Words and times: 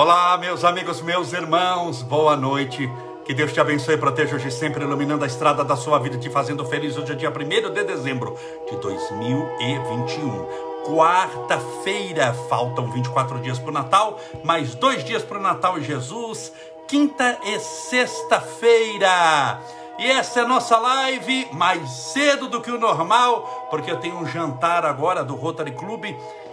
Olá, 0.00 0.38
meus 0.38 0.64
amigos, 0.64 1.02
meus 1.02 1.30
irmãos, 1.34 2.00
boa 2.00 2.34
noite. 2.34 2.90
Que 3.22 3.34
Deus 3.34 3.52
te 3.52 3.60
abençoe 3.60 3.96
e 3.96 3.98
proteja 3.98 4.34
hoje 4.34 4.50
sempre, 4.50 4.82
iluminando 4.82 5.24
a 5.24 5.26
estrada 5.26 5.62
da 5.62 5.76
sua 5.76 5.98
vida, 5.98 6.16
te 6.16 6.30
fazendo 6.30 6.64
feliz. 6.64 6.96
Hoje 6.96 7.12
é 7.12 7.14
dia 7.14 7.28
1 7.28 7.70
de 7.70 7.84
dezembro 7.84 8.34
de 8.66 8.78
2021. 8.78 10.46
Quarta-feira, 10.86 12.32
faltam 12.48 12.90
24 12.90 13.40
dias 13.40 13.58
para 13.58 13.68
o 13.68 13.74
Natal, 13.74 14.18
mais 14.42 14.74
dois 14.74 15.04
dias 15.04 15.22
para 15.22 15.36
o 15.36 15.42
Natal 15.42 15.76
e 15.76 15.84
Jesus. 15.84 16.50
Quinta 16.88 17.38
e 17.44 17.60
sexta-feira. 17.60 19.60
E 19.98 20.10
essa 20.10 20.40
é 20.40 20.44
a 20.44 20.48
nossa 20.48 20.78
live 20.78 21.46
mais 21.52 21.86
cedo 21.90 22.48
do 22.48 22.62
que 22.62 22.70
o 22.70 22.80
normal, 22.80 23.68
porque 23.68 23.90
eu 23.90 23.98
tenho 23.98 24.16
um 24.16 24.26
jantar 24.26 24.86
agora 24.86 25.22
do 25.22 25.34
Rotary 25.34 25.72
Club 25.72 26.06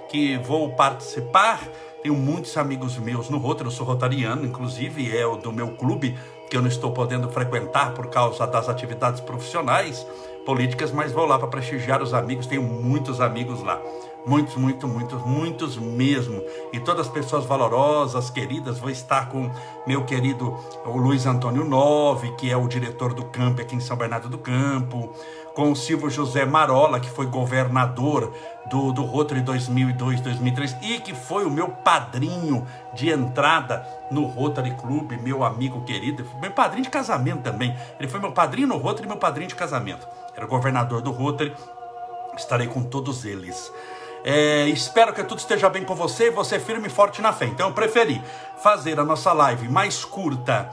que 0.09 0.38
vou 0.38 0.72
participar. 0.72 1.59
Tenho 2.08 2.18
muitos 2.18 2.56
amigos 2.56 2.98
meus 2.98 3.30
no 3.30 3.38
Rotary, 3.38 3.68
eu 3.68 3.72
sou 3.72 3.86
rotariano, 3.86 4.46
inclusive 4.46 5.14
é 5.14 5.28
o 5.28 5.36
do 5.36 5.52
meu 5.52 5.72
clube, 5.72 6.18
que 6.50 6.56
eu 6.56 6.62
não 6.62 6.70
estou 6.70 6.94
podendo 6.94 7.30
frequentar 7.30 7.94
por 7.94 8.08
causa 8.08 8.48
das 8.48 8.70
atividades 8.70 9.20
profissionais, 9.20 10.08
políticas, 10.46 10.90
mas 10.94 11.12
vou 11.12 11.26
lá 11.26 11.38
para 11.38 11.50
prestigiar 11.50 12.02
os 12.02 12.14
amigos, 12.14 12.48
tenho 12.48 12.64
muitos 12.64 13.20
amigos 13.20 13.62
lá. 13.62 13.82
Muitos, 14.26 14.56
muitos, 14.56 14.90
muitos, 14.90 15.22
muitos 15.26 15.78
mesmo. 15.78 16.42
E 16.72 16.80
todas 16.80 17.08
as 17.08 17.14
pessoas 17.14 17.46
valorosas, 17.46 18.30
queridas, 18.30 18.80
vou 18.80 18.90
estar 18.90 19.30
com 19.30 19.52
meu 19.86 20.06
querido 20.06 20.58
Luiz 20.86 21.26
Antônio 21.26 21.66
Nove, 21.66 22.31
que 22.38 22.50
é 22.50 22.56
o 22.56 22.70
diretor 22.70 23.14
do 23.14 23.26
campo 23.26 23.62
aqui 23.62 23.76
em 23.76 23.81
São 23.81 23.98
Bernardo 23.98 24.30
do 24.30 24.38
Campo, 24.38 25.14
com 25.58 25.72
o 25.72 25.75
Silvio 25.75 26.08
José 26.08 26.45
Marola, 26.45 27.00
que 27.00 27.09
foi 27.09 27.25
governador 27.25 28.31
do, 28.67 28.91
do 28.91 29.02
Rotary 29.02 29.41
2002, 29.41 30.22
2003 30.22 30.77
e 30.83 31.00
que 31.00 31.16
foi 31.16 31.45
o 31.45 31.50
meu 31.50 31.69
padrinho 31.69 32.67
de 32.94 33.09
entrada 33.09 33.83
no 34.11 34.28
Rotary 34.28 34.75
Club, 34.75 35.13
meu 35.13 35.44
amigo 35.44 35.83
querido, 35.83 36.23
meu 36.39 36.52
padrinho 36.52 36.83
de 36.83 36.91
casamento 36.91 37.41
também. 37.41 37.75
Ele 38.00 38.08
foi 38.08 38.19
meu 38.19 38.31
padrinho 38.31 38.67
no 38.67 38.78
Rotary 38.78 39.05
e 39.05 39.08
meu 39.08 39.17
padrinho 39.17 39.47
de 39.47 39.55
casamento. 39.55 40.08
Era 40.35 40.45
governador 40.45 41.02
do 41.02 41.09
Rotary, 41.09 41.52
estarei 42.38 42.67
com 42.67 42.83
todos 42.83 43.25
eles. 43.25 43.73
É, 44.23 44.67
espero 44.67 45.11
que 45.11 45.23
tudo 45.23 45.39
esteja 45.39 45.67
bem 45.69 45.83
com 45.83 45.95
você 45.95 46.28
e 46.28 46.31
você 46.31 46.59
firme 46.59 46.85
e 46.85 46.91
forte 46.91 47.19
na 47.19 47.33
fé. 47.33 47.45
Então 47.45 47.69
eu 47.69 47.73
preferi 47.73 48.22
fazer 48.61 49.00
a 49.00 49.03
nossa 49.03 49.33
live 49.33 49.67
mais 49.69 50.05
curta 50.05 50.69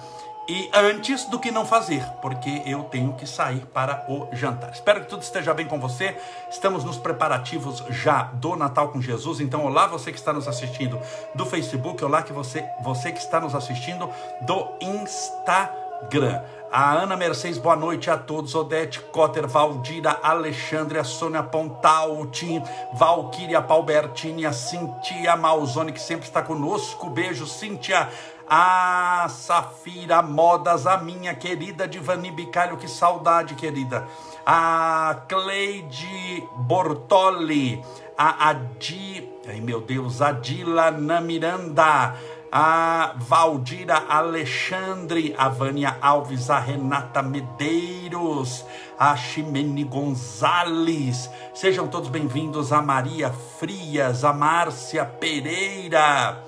e 0.47 0.71
antes 0.75 1.25
do 1.25 1.39
que 1.39 1.51
não 1.51 1.65
fazer, 1.65 2.05
porque 2.21 2.63
eu 2.67 2.85
tenho 2.85 3.15
que 3.15 3.27
sair 3.27 3.65
para 3.67 4.05
o 4.09 4.29
jantar. 4.33 4.71
Espero 4.71 5.01
que 5.01 5.09
tudo 5.09 5.23
esteja 5.23 5.55
bem 5.55 5.67
com 5.67 5.81
você. 5.81 6.15
Estamos 6.51 6.85
nos 6.85 6.99
preparativos 6.99 7.83
já 7.89 8.25
do 8.25 8.55
Natal 8.55 8.89
com 8.89 9.01
Jesus. 9.01 9.41
Então, 9.41 9.65
olá 9.65 9.87
você 9.87 10.13
que 10.13 10.19
está 10.19 10.35
nos 10.35 10.47
assistindo 10.47 11.01
do 11.35 11.47
Facebook, 11.47 12.05
olá 12.05 12.23
que 12.23 12.33
você, 12.33 12.63
você 12.83 13.11
que 13.11 13.21
está 13.21 13.41
nos 13.41 13.55
assistindo 13.55 14.11
do 14.43 14.69
Instagram. 14.83 16.43
A 16.71 16.93
Ana 16.93 17.17
Mercedes, 17.17 17.57
boa 17.57 17.77
noite 17.77 18.11
a 18.11 18.19
todos. 18.19 18.53
Odete 18.55 19.01
Cotter, 19.01 19.47
Valdira, 19.47 20.19
Alexandre, 20.21 20.99
a 20.99 21.05
Sônia 21.05 21.41
Pontalti, 21.43 22.61
Valquíria 22.93 23.63
Palbertini, 23.63 24.45
a 24.45 24.53
Cintia 24.53 25.37
Malzone, 25.37 25.93
que 25.93 26.01
sempre 26.01 26.27
está 26.27 26.43
conosco. 26.43 27.09
Beijo, 27.09 27.47
Cintia. 27.47 28.11
A 28.49 29.27
Safira 29.29 30.21
Modas, 30.23 30.87
a 30.87 30.99
minha 30.99 31.35
querida 31.35 31.89
Divani 31.89 32.31
Bicalho, 32.31 32.77
que 32.77 32.87
saudade, 32.87 33.55
querida. 33.55 34.07
A 34.45 35.23
Cleide 35.27 36.47
Bortoli, 36.59 37.83
a 38.17 38.51
Adi, 38.51 39.29
ai 39.49 39.61
meu 39.61 39.81
Deus, 39.81 40.21
Adila 40.21 40.91
Namiranda, 40.91 42.15
a 42.53 43.15
Valdira 43.17 44.05
Alexandre, 44.09 45.35
a 45.39 45.49
Vânia 45.49 45.97
Alves, 46.01 46.51
a 46.51 46.59
Renata 46.59 47.23
Medeiros, 47.23 48.65
a 48.99 49.17
Ximene 49.17 49.85
Gonzalez. 49.85 51.31
Sejam 51.55 51.89
todos 51.89 52.11
bem-vindos 52.11 52.73
a 52.73 52.83
Maria 52.83 53.31
Frias, 53.59 54.23
a 54.23 54.33
Márcia 54.35 55.07
Pereira 55.07 56.44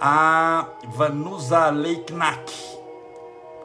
a 0.00 0.66
Vanusa 0.88 1.70
Leiknak, 1.70 2.52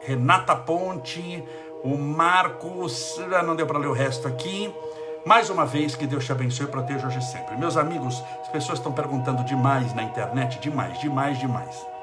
Renata 0.02 0.56
Ponte, 0.56 1.42
o 1.82 1.96
Marcos, 1.96 3.20
não 3.46 3.56
deu 3.56 3.66
para 3.66 3.78
ler 3.78 3.88
o 3.88 3.92
resto 3.92 4.26
aqui. 4.26 4.74
Mais 5.24 5.48
uma 5.48 5.64
vez, 5.64 5.94
que 5.96 6.06
Deus 6.06 6.24
te 6.24 6.32
abençoe 6.32 6.66
e 6.66 6.68
proteja 6.68 7.06
hoje 7.06 7.22
sempre. 7.22 7.56
Meus 7.56 7.76
amigos, 7.76 8.22
as 8.42 8.48
pessoas 8.48 8.78
estão 8.78 8.92
perguntando 8.92 9.42
demais 9.44 9.94
na 9.94 10.02
internet, 10.02 10.58
demais, 10.60 10.98
demais, 11.00 11.38
demais 11.38 11.93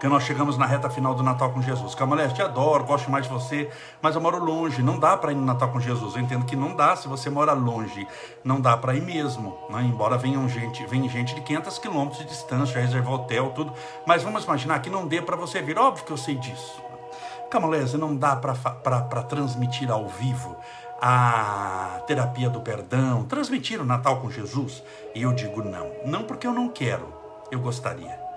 porque 0.00 0.08
nós 0.08 0.22
chegamos 0.22 0.56
na 0.56 0.64
reta 0.64 0.88
final 0.88 1.14
do 1.14 1.22
Natal 1.22 1.50
com 1.50 1.60
Jesus. 1.60 1.94
Camalés, 1.94 2.32
te 2.32 2.40
adoro, 2.40 2.84
gosto 2.84 3.10
mais 3.10 3.26
de 3.26 3.30
você, 3.30 3.68
mas 4.00 4.14
eu 4.14 4.20
moro 4.22 4.42
longe, 4.42 4.82
não 4.82 4.98
dá 4.98 5.14
para 5.14 5.30
ir 5.30 5.34
no 5.34 5.44
Natal 5.44 5.68
com 5.68 5.78
Jesus. 5.78 6.14
Eu 6.14 6.22
entendo 6.22 6.46
que 6.46 6.56
não 6.56 6.74
dá 6.74 6.96
se 6.96 7.06
você 7.06 7.28
mora 7.28 7.52
longe, 7.52 8.08
não 8.42 8.62
dá 8.62 8.78
para 8.78 8.94
ir 8.94 9.02
mesmo. 9.02 9.58
Né? 9.68 9.82
Embora 9.82 10.16
venham 10.16 10.48
gente, 10.48 10.86
vem 10.86 11.06
gente 11.06 11.34
de 11.34 11.42
500 11.42 11.78
quilômetros 11.78 12.22
de 12.22 12.28
distância, 12.28 12.76
já 12.76 12.80
reservou 12.80 13.16
hotel, 13.16 13.50
tudo, 13.50 13.74
mas 14.06 14.22
vamos 14.22 14.44
imaginar 14.44 14.80
que 14.80 14.88
não 14.88 15.06
dê 15.06 15.20
para 15.20 15.36
você 15.36 15.60
vir. 15.60 15.78
Óbvio 15.78 16.02
que 16.02 16.12
eu 16.12 16.16
sei 16.16 16.36
disso. 16.36 16.82
Camalés, 17.50 17.92
não 17.92 18.16
dá 18.16 18.34
para 18.36 19.22
transmitir 19.24 19.90
ao 19.90 20.08
vivo 20.08 20.56
a 20.98 22.00
terapia 22.06 22.48
do 22.48 22.62
perdão, 22.62 23.24
transmitir 23.24 23.78
o 23.78 23.84
Natal 23.84 24.18
com 24.22 24.30
Jesus? 24.30 24.82
E 25.14 25.20
eu 25.20 25.34
digo 25.34 25.62
não. 25.62 25.90
Não 26.06 26.22
porque 26.22 26.46
eu 26.46 26.54
não 26.54 26.70
quero, 26.70 27.06
eu 27.50 27.60
gostaria. 27.60 28.29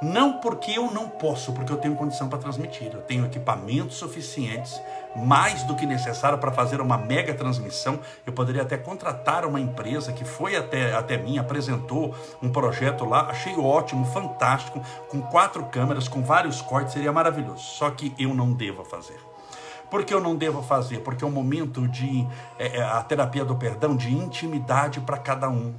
Não 0.00 0.34
porque 0.34 0.78
eu 0.78 0.92
não 0.92 1.08
posso, 1.08 1.52
porque 1.52 1.72
eu 1.72 1.76
tenho 1.76 1.96
condição 1.96 2.28
para 2.28 2.38
transmitir. 2.38 2.90
Eu 2.92 3.02
tenho 3.02 3.26
equipamentos 3.26 3.96
suficientes, 3.96 4.80
mais 5.16 5.64
do 5.64 5.74
que 5.74 5.84
necessário 5.84 6.38
para 6.38 6.52
fazer 6.52 6.80
uma 6.80 6.96
mega 6.96 7.34
transmissão. 7.34 7.98
Eu 8.24 8.32
poderia 8.32 8.62
até 8.62 8.76
contratar 8.76 9.44
uma 9.44 9.58
empresa 9.58 10.12
que 10.12 10.24
foi 10.24 10.54
até, 10.54 10.94
até 10.94 11.16
mim, 11.16 11.38
apresentou 11.38 12.14
um 12.40 12.48
projeto 12.48 13.04
lá, 13.04 13.22
achei 13.22 13.56
ótimo, 13.56 14.04
fantástico, 14.06 14.80
com 15.08 15.20
quatro 15.20 15.64
câmeras, 15.64 16.06
com 16.06 16.22
vários 16.22 16.62
cortes, 16.62 16.92
seria 16.92 17.12
maravilhoso. 17.12 17.62
Só 17.62 17.90
que 17.90 18.14
eu 18.16 18.32
não 18.32 18.52
devo 18.52 18.84
fazer. 18.84 19.18
Por 19.90 20.04
que 20.04 20.14
eu 20.14 20.20
não 20.20 20.36
devo 20.36 20.62
fazer? 20.62 20.98
Porque 20.98 21.24
é 21.24 21.26
um 21.26 21.30
momento 21.30 21.88
de 21.88 22.24
é, 22.56 22.76
é 22.76 22.82
a 22.82 23.02
terapia 23.02 23.44
do 23.44 23.56
perdão, 23.56 23.96
de 23.96 24.14
intimidade 24.14 25.00
para 25.00 25.16
cada 25.16 25.48
um. 25.48 25.74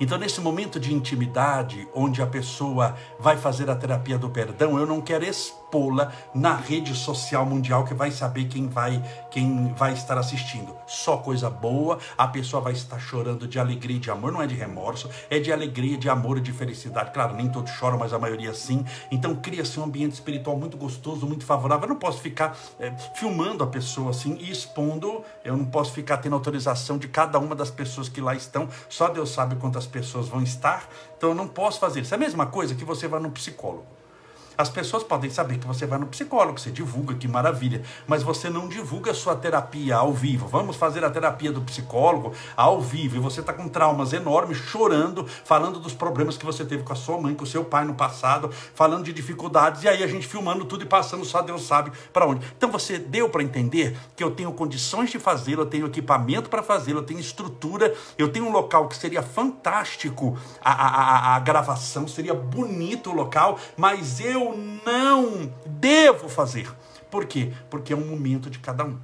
Então, 0.00 0.18
nesse 0.18 0.40
momento 0.40 0.80
de 0.80 0.92
intimidade, 0.92 1.88
onde 1.94 2.20
a 2.20 2.26
pessoa 2.26 2.96
vai 3.18 3.36
fazer 3.36 3.70
a 3.70 3.76
terapia 3.76 4.18
do 4.18 4.28
perdão, 4.28 4.78
eu 4.78 4.86
não 4.86 5.00
quero 5.00 5.24
expô-la 5.74 6.12
na 6.32 6.54
rede 6.54 6.94
social 6.94 7.44
mundial 7.44 7.84
que 7.84 7.94
vai 7.94 8.10
saber 8.10 8.44
quem 8.44 8.68
vai, 8.68 9.02
quem 9.30 9.72
vai 9.74 9.92
estar 9.92 10.16
assistindo. 10.16 10.76
Só 10.86 11.16
coisa 11.16 11.50
boa, 11.50 11.98
a 12.16 12.28
pessoa 12.28 12.62
vai 12.62 12.72
estar 12.72 12.98
chorando 13.00 13.48
de 13.48 13.58
alegria 13.58 13.96
e 13.96 14.00
de 14.00 14.10
amor, 14.10 14.30
não 14.30 14.40
é 14.40 14.46
de 14.46 14.54
remorso, 14.54 15.10
é 15.28 15.40
de 15.40 15.52
alegria, 15.52 15.96
de 15.96 16.08
amor 16.08 16.38
e 16.38 16.40
de 16.40 16.52
felicidade. 16.52 17.10
Claro, 17.10 17.34
nem 17.34 17.48
todos 17.48 17.72
choram, 17.72 17.98
mas 17.98 18.12
a 18.12 18.18
maioria 18.18 18.54
sim. 18.54 18.84
Então, 19.10 19.34
cria-se 19.34 19.78
um 19.80 19.84
ambiente 19.84 20.12
espiritual 20.12 20.56
muito 20.56 20.76
gostoso, 20.76 21.26
muito 21.26 21.44
favorável. 21.44 21.84
Eu 21.84 21.88
não 21.88 21.98
posso 21.98 22.20
ficar 22.20 22.56
é, 22.78 22.92
filmando 23.14 23.64
a 23.64 23.66
pessoa 23.66 24.10
assim 24.10 24.36
e 24.40 24.50
expondo, 24.50 25.24
eu 25.44 25.56
não 25.56 25.64
posso 25.64 25.92
ficar 25.92 26.18
tendo 26.18 26.34
autorização 26.34 26.98
de 26.98 27.08
cada 27.08 27.38
uma 27.38 27.54
das 27.56 27.70
pessoas 27.70 28.08
que 28.08 28.20
lá 28.20 28.34
estão. 28.34 28.68
Só 28.88 29.08
Deus 29.08 29.30
sabe 29.30 29.56
quantas 29.56 29.84
as 29.84 29.90
pessoas 29.90 30.28
vão 30.28 30.42
estar, 30.42 30.88
então 31.16 31.30
eu 31.30 31.34
não 31.34 31.48
posso 31.48 31.80
fazer 31.80 32.00
isso. 32.00 32.14
É 32.14 32.16
a 32.16 32.20
mesma 32.20 32.46
coisa 32.46 32.74
que 32.74 32.84
você 32.84 33.08
vai 33.08 33.20
no 33.20 33.30
psicólogo. 33.30 33.93
As 34.56 34.68
pessoas 34.68 35.02
podem 35.02 35.30
saber 35.30 35.58
que 35.58 35.66
você 35.66 35.86
vai 35.86 35.98
no 35.98 36.06
psicólogo, 36.06 36.60
você 36.60 36.70
divulga, 36.70 37.14
que 37.14 37.26
maravilha, 37.26 37.82
mas 38.06 38.22
você 38.22 38.48
não 38.48 38.68
divulga 38.68 39.10
a 39.10 39.14
sua 39.14 39.34
terapia 39.34 39.96
ao 39.96 40.12
vivo. 40.12 40.46
Vamos 40.46 40.76
fazer 40.76 41.04
a 41.04 41.10
terapia 41.10 41.50
do 41.50 41.60
psicólogo 41.62 42.32
ao 42.56 42.80
vivo 42.80 43.16
e 43.16 43.18
você 43.18 43.40
está 43.40 43.52
com 43.52 43.68
traumas 43.68 44.12
enormes, 44.12 44.58
chorando, 44.58 45.26
falando 45.44 45.80
dos 45.80 45.92
problemas 45.92 46.36
que 46.36 46.46
você 46.46 46.64
teve 46.64 46.84
com 46.84 46.92
a 46.92 46.96
sua 46.96 47.20
mãe, 47.20 47.34
com 47.34 47.44
o 47.44 47.46
seu 47.46 47.64
pai 47.64 47.84
no 47.84 47.94
passado, 47.94 48.50
falando 48.74 49.04
de 49.04 49.12
dificuldades, 49.12 49.82
e 49.82 49.88
aí 49.88 50.02
a 50.02 50.06
gente 50.06 50.26
filmando 50.26 50.64
tudo 50.64 50.84
e 50.84 50.86
passando, 50.86 51.24
só 51.24 51.42
Deus 51.42 51.66
sabe 51.66 51.90
para 52.12 52.26
onde. 52.26 52.46
Então 52.56 52.70
você 52.70 52.98
deu 52.98 53.28
para 53.28 53.42
entender 53.42 53.96
que 54.14 54.22
eu 54.22 54.30
tenho 54.30 54.52
condições 54.52 55.10
de 55.10 55.18
fazê-lo, 55.18 55.62
eu 55.62 55.66
tenho 55.66 55.86
equipamento 55.86 56.48
para 56.48 56.62
fazê-lo, 56.62 57.00
eu 57.00 57.04
tenho 57.04 57.20
estrutura, 57.20 57.94
eu 58.16 58.28
tenho 58.28 58.46
um 58.46 58.52
local 58.52 58.88
que 58.88 58.96
seria 58.96 59.22
fantástico 59.22 60.38
a, 60.62 60.72
a, 60.72 60.86
a, 60.86 61.36
a 61.36 61.38
gravação, 61.40 62.06
seria 62.06 62.34
bonito 62.34 63.10
o 63.10 63.14
local, 63.14 63.58
mas 63.76 64.20
eu 64.20 64.43
eu 64.44 64.58
não 64.84 65.52
devo 65.66 66.28
fazer. 66.28 66.70
Por 67.10 67.26
quê? 67.26 67.52
Porque 67.70 67.92
é 67.92 67.96
um 67.96 68.06
momento 68.06 68.50
de 68.50 68.58
cada 68.58 68.84
um. 68.84 68.98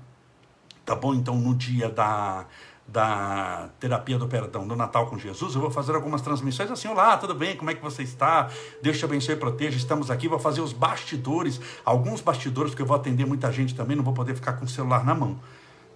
Tá 0.85 0.95
bom? 0.95 1.15
Então, 1.15 1.37
no 1.37 1.55
dia 1.55 1.89
da, 1.89 2.45
da 2.87 3.69
terapia 3.79 4.19
do 4.19 4.27
perdão 4.27 4.67
do 4.67 4.75
Natal 4.75 5.07
com 5.07 5.17
Jesus, 5.17 5.55
eu 5.55 5.61
vou 5.61 5.71
fazer 5.71 5.95
algumas 5.95 6.21
transmissões 6.21 6.71
assim: 6.71 6.89
Olá, 6.89 7.17
tudo 7.17 7.35
bem? 7.35 7.57
Como 7.57 7.71
é 7.71 7.75
que 7.75 7.83
você 7.83 8.03
está? 8.03 8.49
Deus 8.83 8.99
te 8.99 9.05
abençoe 9.05 9.35
e 9.35 9.39
proteja. 9.39 9.77
Estamos 9.77 10.11
aqui. 10.11 10.27
Vou 10.27 10.39
fazer 10.39 10.61
os 10.61 10.73
bastidores, 10.73 11.61
alguns 11.85 12.21
bastidores, 12.21 12.73
porque 12.73 12.83
eu 12.83 12.87
vou 12.87 12.97
atender 12.97 13.27
muita 13.27 13.53
gente 13.53 13.75
também, 13.75 13.97
não 13.97 14.03
vou 14.03 14.15
poder 14.15 14.35
ficar 14.35 14.55
com 14.55 14.65
o 14.65 14.69
celular 14.69 15.05
na 15.05 15.15
mão. 15.15 15.39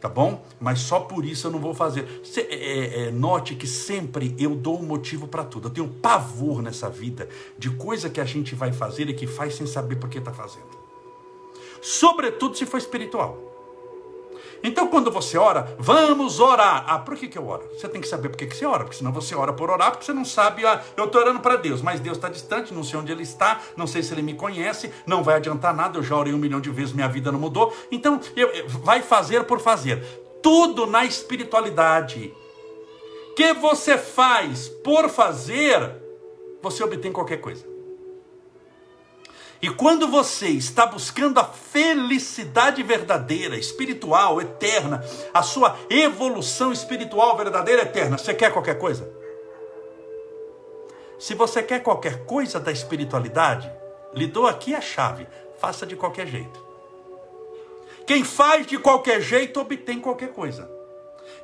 Tá 0.05 0.09
bom? 0.11 0.45
Mas 0.61 0.81
só 0.81 1.01
por 1.01 1.25
isso 1.25 1.47
eu 1.47 1.51
não 1.51 1.59
vou 1.59 1.73
fazer. 1.73 2.21
Cê, 2.23 2.43
é, 2.43 2.55
é, 2.55 3.03
é 3.05 3.11
note 3.11 3.55
que 3.55 3.67
sempre 3.67 4.37
eu 4.39 4.55
dou 4.55 4.79
um 4.79 4.83
motivo 4.83 5.27
para 5.27 5.43
tudo. 5.43 5.69
Eu 5.69 5.73
tenho 5.73 5.89
pavor 5.89 6.61
nessa 6.61 6.91
vida 6.91 7.27
de 7.57 7.71
coisa 7.71 8.11
que 8.11 8.21
a 8.21 8.25
gente 8.27 8.55
vai 8.55 8.71
fazer 8.71 9.09
e 9.09 9.15
que 9.15 9.27
faz 9.27 9.55
sem 9.55 9.67
saber 9.67 9.97
por 9.97 10.11
que 10.11 10.19
está 10.19 10.31
fazendo. 10.31 10.67
Sobretudo 11.81 12.55
se 12.55 12.67
for 12.67 12.77
espiritual. 12.77 13.54
Então, 14.67 14.89
quando 14.89 15.11
você 15.11 15.37
ora, 15.37 15.77
vamos 15.79 16.41
orar. 16.41 16.87
Ah, 16.89 16.99
por 16.99 17.15
que, 17.17 17.29
que 17.29 17.37
eu 17.37 17.47
oro? 17.47 17.69
Você 17.77 17.87
tem 17.87 18.01
que 18.01 18.09
saber 18.09 18.31
por 18.31 18.39
que, 18.39 18.47
que 18.47 18.57
você 18.57 18.65
ora, 18.65 18.85
porque 18.85 18.97
senão 18.97 19.13
você 19.13 19.35
ora 19.35 19.53
por 19.53 19.69
orar, 19.69 19.91
porque 19.91 20.07
você 20.07 20.15
não 20.15 20.25
sabe, 20.25 20.65
ah, 20.65 20.83
eu 20.97 21.05
estou 21.05 21.21
orando 21.21 21.41
para 21.41 21.57
Deus, 21.57 21.83
mas 21.83 22.01
Deus 22.01 22.17
está 22.17 22.31
distante, 22.31 22.73
não 22.73 22.83
sei 22.83 22.99
onde 22.99 23.13
Ele 23.13 23.23
está, 23.23 23.61
não 23.77 23.87
sei 23.87 24.03
se 24.03 24.15
Ele 24.15 24.23
me 24.23 24.33
conhece, 24.33 24.91
não 25.07 25.23
vai 25.23 25.37
adiantar 25.37 25.75
nada, 25.75 25.99
eu 25.99 26.03
já 26.03 26.17
orei 26.17 26.33
um 26.33 26.39
milhão 26.39 26.63
de 26.63 26.71
vezes, 26.71 26.95
minha 26.95 27.09
vida 27.09 27.31
não 27.31 27.39
mudou. 27.39 27.77
Então, 27.93 28.19
eu, 28.35 28.49
eu, 28.49 28.67
vai 28.67 29.03
fazer 29.03 29.45
por 29.45 29.61
fazer. 29.61 30.03
Tudo 30.43 30.87
na 30.87 31.05
espiritualidade 31.05 32.33
que 33.37 33.53
você 33.53 33.99
faz 33.99 34.69
por 34.69 35.11
fazer, 35.11 35.95
você 36.63 36.83
obtém 36.83 37.13
qualquer 37.13 37.37
coisa. 37.37 37.74
E 39.65 39.71
quando 39.71 40.07
você 40.07 40.49
está 40.49 40.85
buscando 40.85 41.41
a 41.41 41.45
felicidade 41.45 42.83
verdadeira, 42.83 43.57
espiritual, 43.57 44.39
eterna, 44.39 45.03
a 45.33 45.43
sua 45.43 45.75
evolução 45.89 46.71
espiritual 46.71 47.35
verdadeira, 47.35 47.81
eterna, 47.81 48.19
você 48.19 48.35
quer 48.35 48.53
qualquer 48.53 48.79
coisa? 48.79 49.11
Se 51.19 51.35
você 51.35 51.63
quer 51.63 51.83
qualquer 51.83 52.27
coisa 52.27 52.61
da 52.61 52.71
espiritualidade, 52.71 53.73
lhe 54.13 54.27
dou 54.27 54.47
aqui 54.47 54.75
a 54.75 54.83
chave: 54.83 55.27
faça 55.59 55.87
de 55.87 55.97
qualquer 55.97 56.27
jeito. 56.27 56.63
Quem 58.07 58.23
faz 58.23 58.67
de 58.67 58.77
qualquer 58.77 59.23
jeito 59.23 59.59
obtém 59.59 59.99
qualquer 59.99 60.35
coisa. 60.35 60.71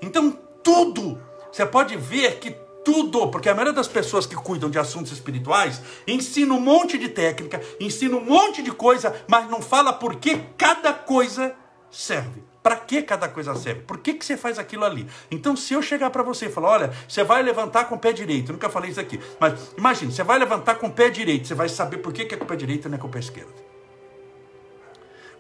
Então, 0.03 0.39
tudo, 0.63 1.19
você 1.51 1.65
pode 1.65 1.97
ver 1.97 2.39
que 2.39 2.55
tudo, 2.85 3.29
porque 3.29 3.49
a 3.49 3.55
maioria 3.55 3.73
das 3.73 3.89
pessoas 3.89 4.27
que 4.27 4.35
cuidam 4.35 4.71
de 4.71 4.79
assuntos 4.79 5.13
espirituais 5.13 5.81
ensina 6.07 6.55
um 6.55 6.61
monte 6.61 6.99
de 6.99 7.09
técnica, 7.09 7.61
ensina 7.79 8.17
um 8.17 8.25
monte 8.25 8.63
de 8.63 8.71
coisa, 8.71 9.15
mas 9.29 9.49
não 9.51 9.61
fala 9.61 9.93
por 9.93 10.17
que 10.17 10.39
cada 10.57 10.93
coisa 10.93 11.55
serve. 11.91 12.43
Para 12.63 12.77
que 12.77 13.03
cada 13.03 13.27
coisa 13.29 13.55
serve? 13.55 13.81
Por 13.83 13.99
que, 13.99 14.15
que 14.15 14.25
você 14.25 14.37
faz 14.37 14.59
aquilo 14.59 14.85
ali? 14.85 15.07
Então, 15.31 15.57
se 15.57 15.73
eu 15.73 15.81
chegar 15.81 16.11
para 16.11 16.23
você 16.23 16.47
e 16.47 16.51
falar, 16.51 16.71
olha, 16.71 16.93
você 17.09 17.25
vai 17.25 17.43
levantar 17.43 17.87
com 17.87 17.95
o 17.95 17.99
pé 17.99 18.13
direito, 18.13 18.51
eu 18.51 18.53
nunca 18.53 18.69
falei 18.69 18.91
isso 18.91 19.01
aqui, 19.01 19.19
mas 19.39 19.73
imagine, 19.79 20.13
você 20.13 20.23
vai 20.23 20.39
levantar 20.39 20.75
com 20.75 20.89
o 20.89 20.93
pé 20.93 21.09
direito, 21.09 21.49
você 21.49 21.55
vai 21.55 21.69
saber 21.69 21.99
por 21.99 22.13
que, 22.13 22.27
que 22.27 22.35
é 22.35 22.39
com 22.39 22.45
o 22.45 22.47
pé 22.47 22.57
direito 22.57 22.87
e 22.87 22.89
não 22.91 22.97
é 22.97 23.01
com 23.01 23.07
o 23.09 23.11
pé 23.11 23.19
esquerdo. 23.19 23.70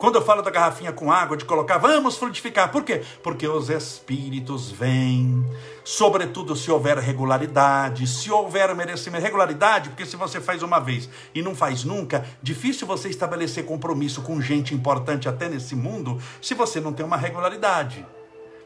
Quando 0.00 0.14
eu 0.14 0.23
falo 0.23 0.41
da 0.41 0.50
garrafinha 0.50 0.93
com 0.93 1.12
água, 1.12 1.37
de 1.37 1.44
colocar, 1.44 1.76
vamos 1.76 2.17
frutificar. 2.17 2.73
Por 2.73 2.82
quê? 2.82 3.02
Porque 3.23 3.47
os 3.47 3.69
espíritos 3.69 4.70
vêm, 4.70 5.44
sobretudo 5.85 6.56
se 6.56 6.70
houver 6.70 6.97
regularidade, 6.97 8.06
se 8.06 8.31
houver 8.31 8.75
merecimento. 8.75 9.23
Regularidade, 9.23 9.91
porque 9.91 10.06
se 10.06 10.17
você 10.17 10.41
faz 10.41 10.62
uma 10.62 10.81
vez 10.81 11.06
e 11.35 11.43
não 11.43 11.55
faz 11.55 11.85
nunca, 11.85 12.25
difícil 12.43 12.87
você 12.87 13.11
estabelecer 13.11 13.67
compromisso 13.67 14.23
com 14.23 14.41
gente 14.41 14.75
importante 14.75 15.29
até 15.29 15.50
nesse 15.50 15.76
mundo, 15.76 16.19
se 16.41 16.55
você 16.55 16.81
não 16.81 16.94
tem 16.94 17.05
uma 17.05 17.19
regularidade. 17.19 18.06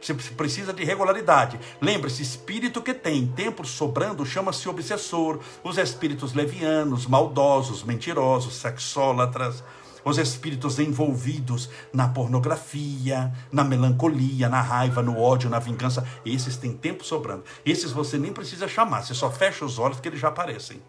Você 0.01 0.15
precisa 0.15 0.73
de 0.73 0.85
regularidade. 0.85 1.59
Lembre-se, 1.81 2.23
espírito 2.23 2.81
que 2.81 2.95
tem 2.95 3.27
tempo 3.27 3.67
sobrando 3.67 4.25
chama-se 4.25 4.69
obsessor. 4.69 5.41
Os 5.65 5.79
espíritos 5.79 6.33
levianos, 6.33 7.09
maldosos, 7.09 7.83
mentirosos, 7.83 8.55
sexólatras, 8.55 9.65
os 10.05 10.19
espíritos 10.19 10.79
envolvidos 10.79 11.71
na 11.93 12.09
pornografia, 12.09 13.33
na 13.51 13.65
melancolia, 13.65 14.49
na 14.49 14.61
raiva, 14.61 15.03
no 15.03 15.19
ódio, 15.19 15.49
na 15.49 15.59
vingança, 15.59 16.07
esses 16.25 16.57
têm 16.57 16.73
tempo 16.73 17.05
sobrando. 17.05 17.45
Esses 17.65 17.93
você 17.93 18.19
nem 18.19 18.33
precisa 18.33 18.69
chamar, 18.69 19.03
você 19.03 19.15
só 19.15 19.31
fecha 19.31 19.65
os 19.65 19.79
olhos 19.79 20.01
que 20.01 20.09
eles 20.09 20.21
já 20.21 20.29
aparecem. 20.29 20.83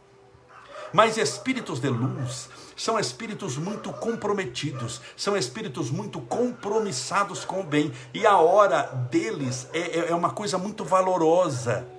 Mas 0.94 1.18
espíritos 1.18 1.80
de 1.80 1.90
luz 1.90 2.50
são 2.76 3.00
espíritos 3.00 3.58
muito 3.58 3.92
comprometidos, 3.92 5.02
são 5.16 5.36
espíritos 5.36 5.90
muito 5.90 6.20
compromissados 6.22 7.44
com 7.46 7.62
o 7.62 7.64
bem, 7.64 7.92
e 8.14 8.26
a 8.26 8.38
hora 8.38 8.84
deles 9.10 9.68
é, 9.74 9.80
é, 9.80 10.12
é 10.12 10.16
uma 10.16 10.30
coisa 10.30 10.58
muito 10.58 10.84
valorosa. 10.84 11.94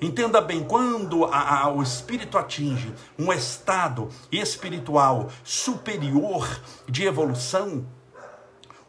Entenda 0.00 0.40
bem, 0.40 0.64
quando 0.64 1.26
a, 1.26 1.64
a, 1.64 1.72
o 1.72 1.82
espírito 1.82 2.38
atinge 2.38 2.92
um 3.18 3.30
estado 3.32 4.08
espiritual 4.32 5.28
superior 5.44 6.62
de 6.88 7.04
evolução, 7.04 7.86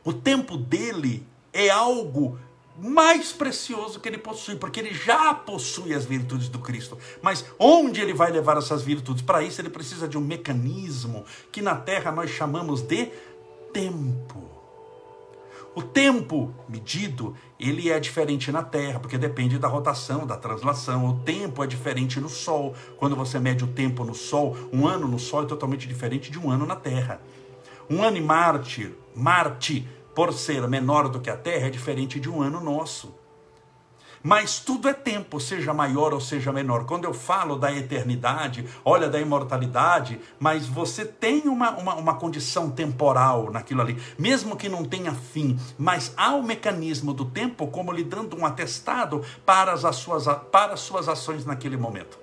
o 0.05 0.13
tempo 0.13 0.55
dele 0.55 1.27
é 1.51 1.69
algo 1.69 2.39
mais 2.77 3.31
precioso 3.31 3.99
que 3.99 4.07
ele 4.07 4.17
possui, 4.17 4.55
porque 4.55 4.79
ele 4.79 4.93
já 4.93 5.33
possui 5.33 5.93
as 5.93 6.05
virtudes 6.05 6.47
do 6.47 6.59
Cristo. 6.59 6.97
Mas 7.21 7.45
onde 7.59 8.01
ele 8.01 8.13
vai 8.13 8.31
levar 8.31 8.57
essas 8.57 8.81
virtudes? 8.81 9.21
Para 9.21 9.43
isso 9.43 9.59
ele 9.61 9.69
precisa 9.69 10.07
de 10.07 10.17
um 10.17 10.21
mecanismo 10.21 11.25
que 11.51 11.61
na 11.61 11.75
Terra 11.75 12.11
nós 12.11 12.31
chamamos 12.31 12.81
de 12.81 13.11
tempo. 13.73 14.50
O 15.73 15.81
tempo 15.81 16.53
medido, 16.67 17.33
ele 17.57 17.89
é 17.89 17.97
diferente 17.97 18.51
na 18.51 18.61
Terra, 18.61 18.99
porque 18.99 19.17
depende 19.17 19.57
da 19.57 19.69
rotação, 19.69 20.27
da 20.27 20.35
translação. 20.35 21.07
O 21.07 21.19
tempo 21.19 21.63
é 21.63 21.67
diferente 21.67 22.19
no 22.19 22.27
Sol. 22.27 22.75
Quando 22.97 23.15
você 23.15 23.39
mede 23.39 23.63
o 23.63 23.67
tempo 23.67 24.03
no 24.03 24.13
Sol, 24.13 24.57
um 24.73 24.85
ano 24.85 25.07
no 25.07 25.17
Sol 25.17 25.43
é 25.43 25.45
totalmente 25.45 25.87
diferente 25.87 26.29
de 26.29 26.37
um 26.37 26.51
ano 26.51 26.65
na 26.65 26.75
Terra. 26.75 27.21
Um 27.89 28.03
ano 28.03 28.17
em 28.17 28.21
Marte, 28.21 28.93
Marte, 29.15 29.87
por 30.13 30.33
ser 30.33 30.67
menor 30.67 31.07
do 31.07 31.21
que 31.21 31.29
a 31.29 31.37
Terra, 31.37 31.67
é 31.67 31.69
diferente 31.69 32.19
de 32.19 32.29
um 32.29 32.41
ano 32.41 32.59
nosso. 32.59 33.20
Mas 34.23 34.59
tudo 34.59 34.87
é 34.87 34.93
tempo, 34.93 35.39
seja 35.39 35.73
maior 35.73 36.13
ou 36.13 36.21
seja 36.21 36.51
menor. 36.51 36.85
Quando 36.85 37.05
eu 37.05 37.13
falo 37.13 37.55
da 37.55 37.71
eternidade, 37.71 38.67
olha 38.85 39.09
da 39.09 39.19
imortalidade, 39.19 40.19
mas 40.39 40.67
você 40.67 41.05
tem 41.05 41.47
uma, 41.47 41.71
uma, 41.71 41.95
uma 41.95 42.15
condição 42.15 42.69
temporal 42.69 43.51
naquilo 43.51 43.81
ali, 43.81 43.97
mesmo 44.19 44.55
que 44.55 44.69
não 44.69 44.85
tenha 44.85 45.13
fim, 45.13 45.59
mas 45.77 46.13
há 46.15 46.35
o 46.35 46.43
mecanismo 46.43 47.13
do 47.13 47.25
tempo 47.25 47.67
como 47.67 47.91
lhe 47.91 48.03
dando 48.03 48.37
um 48.37 48.45
atestado 48.45 49.23
para 49.45 49.73
as, 49.73 49.95
suas, 49.95 50.25
para 50.51 50.73
as 50.73 50.81
suas 50.81 51.09
ações 51.09 51.45
naquele 51.45 51.77
momento. 51.77 52.19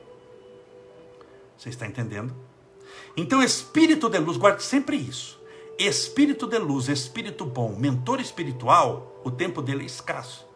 Você 1.56 1.70
está 1.70 1.84
entendendo? 1.87 2.32
Então, 3.17 3.43
espírito 3.43 4.08
de 4.08 4.19
luz, 4.19 4.37
guarde 4.37 4.63
sempre 4.63 4.96
isso. 4.96 5.41
Espírito 5.77 6.46
de 6.46 6.58
luz, 6.58 6.89
espírito 6.89 7.44
bom, 7.44 7.75
mentor 7.77 8.20
espiritual, 8.20 9.20
o 9.25 9.31
tempo 9.31 9.61
dele 9.61 9.82
é 9.82 9.87
escasso. 9.87 10.47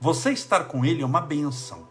Você 0.00 0.32
estar 0.32 0.64
com 0.64 0.84
ele 0.84 1.02
é 1.02 1.06
uma 1.06 1.20
benção, 1.20 1.88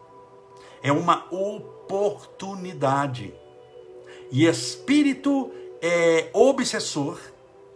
é 0.82 0.92
uma 0.92 1.26
oportunidade. 1.32 3.34
E 4.30 4.46
espírito 4.46 5.52
é, 5.82 6.30
obsessor 6.32 7.18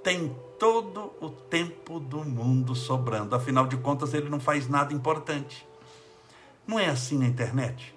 tem 0.02 0.34
todo 0.58 1.12
o 1.20 1.30
tempo 1.30 1.98
do 1.98 2.24
mundo 2.24 2.74
sobrando, 2.74 3.34
afinal 3.34 3.66
de 3.66 3.76
contas, 3.76 4.14
ele 4.14 4.28
não 4.28 4.38
faz 4.38 4.68
nada 4.68 4.92
importante. 4.92 5.66
Não 6.66 6.78
é 6.78 6.86
assim 6.86 7.18
na 7.18 7.26
internet? 7.26 7.94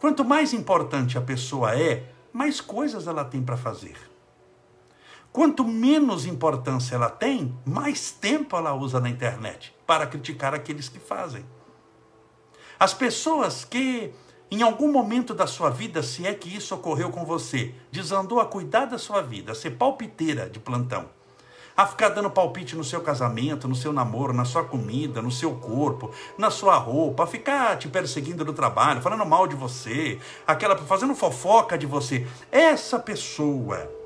Quanto 0.00 0.24
mais 0.24 0.52
importante 0.52 1.16
a 1.16 1.22
pessoa 1.22 1.78
é, 1.78 2.12
mais 2.32 2.60
coisas 2.60 3.06
ela 3.06 3.24
tem 3.24 3.42
para 3.42 3.56
fazer. 3.56 4.11
Quanto 5.32 5.64
menos 5.64 6.26
importância 6.26 6.94
ela 6.94 7.08
tem, 7.08 7.56
mais 7.64 8.10
tempo 8.10 8.54
ela 8.54 8.74
usa 8.74 9.00
na 9.00 9.08
internet 9.08 9.74
para 9.86 10.06
criticar 10.06 10.54
aqueles 10.54 10.90
que 10.90 10.98
fazem. 10.98 11.42
As 12.78 12.92
pessoas 12.92 13.64
que, 13.64 14.12
em 14.50 14.60
algum 14.60 14.92
momento 14.92 15.32
da 15.32 15.46
sua 15.46 15.70
vida, 15.70 16.02
se 16.02 16.26
é 16.26 16.34
que 16.34 16.54
isso 16.54 16.74
ocorreu 16.74 17.10
com 17.10 17.24
você, 17.24 17.74
desandou 17.90 18.40
a 18.40 18.44
cuidar 18.44 18.84
da 18.84 18.98
sua 18.98 19.22
vida, 19.22 19.52
a 19.52 19.54
ser 19.54 19.70
palpiteira 19.70 20.50
de 20.50 20.58
plantão, 20.58 21.08
a 21.74 21.86
ficar 21.86 22.10
dando 22.10 22.28
palpite 22.28 22.76
no 22.76 22.84
seu 22.84 23.00
casamento, 23.00 23.66
no 23.66 23.74
seu 23.74 23.90
namoro, 23.90 24.34
na 24.34 24.44
sua 24.44 24.64
comida, 24.64 25.22
no 25.22 25.30
seu 25.30 25.54
corpo, 25.54 26.10
na 26.36 26.50
sua 26.50 26.76
roupa, 26.76 27.24
a 27.24 27.26
ficar 27.26 27.78
te 27.78 27.88
perseguindo 27.88 28.44
no 28.44 28.52
trabalho, 28.52 29.00
falando 29.00 29.24
mal 29.24 29.46
de 29.46 29.56
você, 29.56 30.20
aquela 30.46 30.76
fazendo 30.76 31.14
fofoca 31.14 31.78
de 31.78 31.86
você. 31.86 32.26
Essa 32.50 32.98
pessoa 32.98 34.01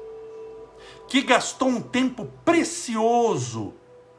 que 1.08 1.22
gastou 1.22 1.68
um 1.68 1.80
tempo 1.80 2.26
precioso 2.44 3.74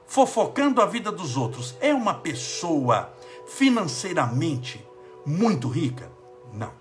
fofocando 0.05 0.81
a 0.81 0.85
vida 0.85 1.11
dos 1.11 1.35
outros, 1.35 1.75
é 1.81 1.93
uma 1.93 2.13
pessoa 2.13 3.13
financeiramente 3.47 4.83
muito 5.25 5.67
rica? 5.67 6.09
Não. 6.53 6.71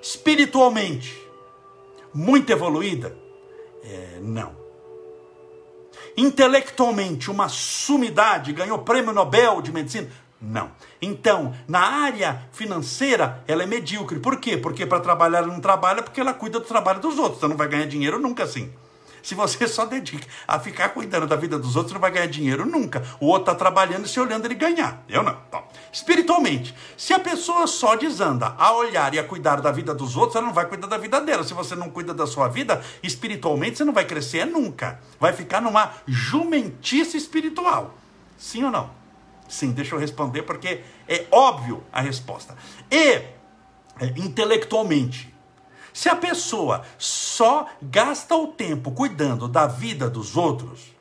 Espiritualmente 0.00 1.20
muito 2.12 2.50
evoluída? 2.50 3.16
É, 3.82 4.20
não. 4.20 4.56
Intelectualmente 6.16 7.30
uma 7.30 7.48
sumidade, 7.48 8.52
ganhou 8.52 8.78
prêmio 8.78 9.12
Nobel 9.12 9.60
de 9.60 9.72
medicina? 9.72 10.08
Não. 10.44 10.70
Então, 11.00 11.54
na 11.66 11.80
área 11.80 12.42
financeira, 12.52 13.42
ela 13.48 13.62
é 13.62 13.66
medíocre. 13.66 14.18
Por 14.18 14.36
quê? 14.36 14.56
Porque 14.56 14.84
para 14.84 15.00
trabalhar 15.00 15.38
ela 15.38 15.46
não 15.46 15.60
trabalha 15.60 16.02
porque 16.02 16.20
ela 16.20 16.34
cuida 16.34 16.60
do 16.60 16.66
trabalho 16.66 17.00
dos 17.00 17.18
outros. 17.18 17.38
Então 17.38 17.48
não 17.48 17.56
vai 17.56 17.68
ganhar 17.68 17.86
dinheiro 17.86 18.18
nunca 18.18 18.44
assim. 18.44 18.70
Se 19.22 19.34
você 19.34 19.66
só 19.68 19.86
dedica 19.86 20.26
a 20.46 20.60
ficar 20.60 20.90
cuidando 20.90 21.26
da 21.26 21.34
vida 21.34 21.58
dos 21.58 21.76
outros, 21.76 21.94
não 21.94 22.00
vai 22.00 22.10
ganhar 22.10 22.26
dinheiro 22.26 22.66
nunca. 22.66 23.02
O 23.18 23.26
outro 23.26 23.52
está 23.52 23.54
trabalhando 23.54 24.04
e 24.04 24.08
se 24.08 24.20
olhando 24.20 24.44
ele 24.44 24.54
ganhar. 24.54 25.02
Eu 25.08 25.22
não. 25.22 25.36
Espiritualmente, 25.90 26.74
se 26.96 27.14
a 27.14 27.18
pessoa 27.18 27.66
só 27.66 27.96
desanda 27.96 28.54
a 28.58 28.72
olhar 28.74 29.14
e 29.14 29.18
a 29.18 29.24
cuidar 29.24 29.62
da 29.62 29.72
vida 29.72 29.94
dos 29.94 30.14
outros, 30.16 30.36
ela 30.36 30.46
não 30.46 30.52
vai 30.52 30.66
cuidar 30.66 30.88
da 30.88 30.98
vida 30.98 31.20
dela. 31.22 31.42
Se 31.42 31.54
você 31.54 31.74
não 31.74 31.88
cuida 31.88 32.12
da 32.12 32.26
sua 32.26 32.48
vida, 32.48 32.82
espiritualmente, 33.02 33.78
você 33.78 33.84
não 33.84 33.94
vai 33.94 34.04
crescer 34.04 34.44
nunca. 34.44 35.00
Vai 35.18 35.32
ficar 35.32 35.62
numa 35.62 35.90
jumentice 36.06 37.16
espiritual. 37.16 37.94
Sim 38.36 38.64
ou 38.64 38.70
não? 38.70 39.03
Sim, 39.54 39.70
deixa 39.70 39.94
eu 39.94 40.00
responder 40.00 40.42
porque 40.42 40.82
é 41.08 41.26
óbvio 41.30 41.84
a 41.92 42.00
resposta. 42.00 42.56
E, 42.90 42.98
é, 42.98 43.28
intelectualmente, 44.16 45.32
se 45.92 46.08
a 46.08 46.16
pessoa 46.16 46.84
só 46.98 47.68
gasta 47.80 48.34
o 48.34 48.48
tempo 48.48 48.90
cuidando 48.90 49.46
da 49.46 49.68
vida 49.68 50.10
dos 50.10 50.36
outros, 50.36 50.92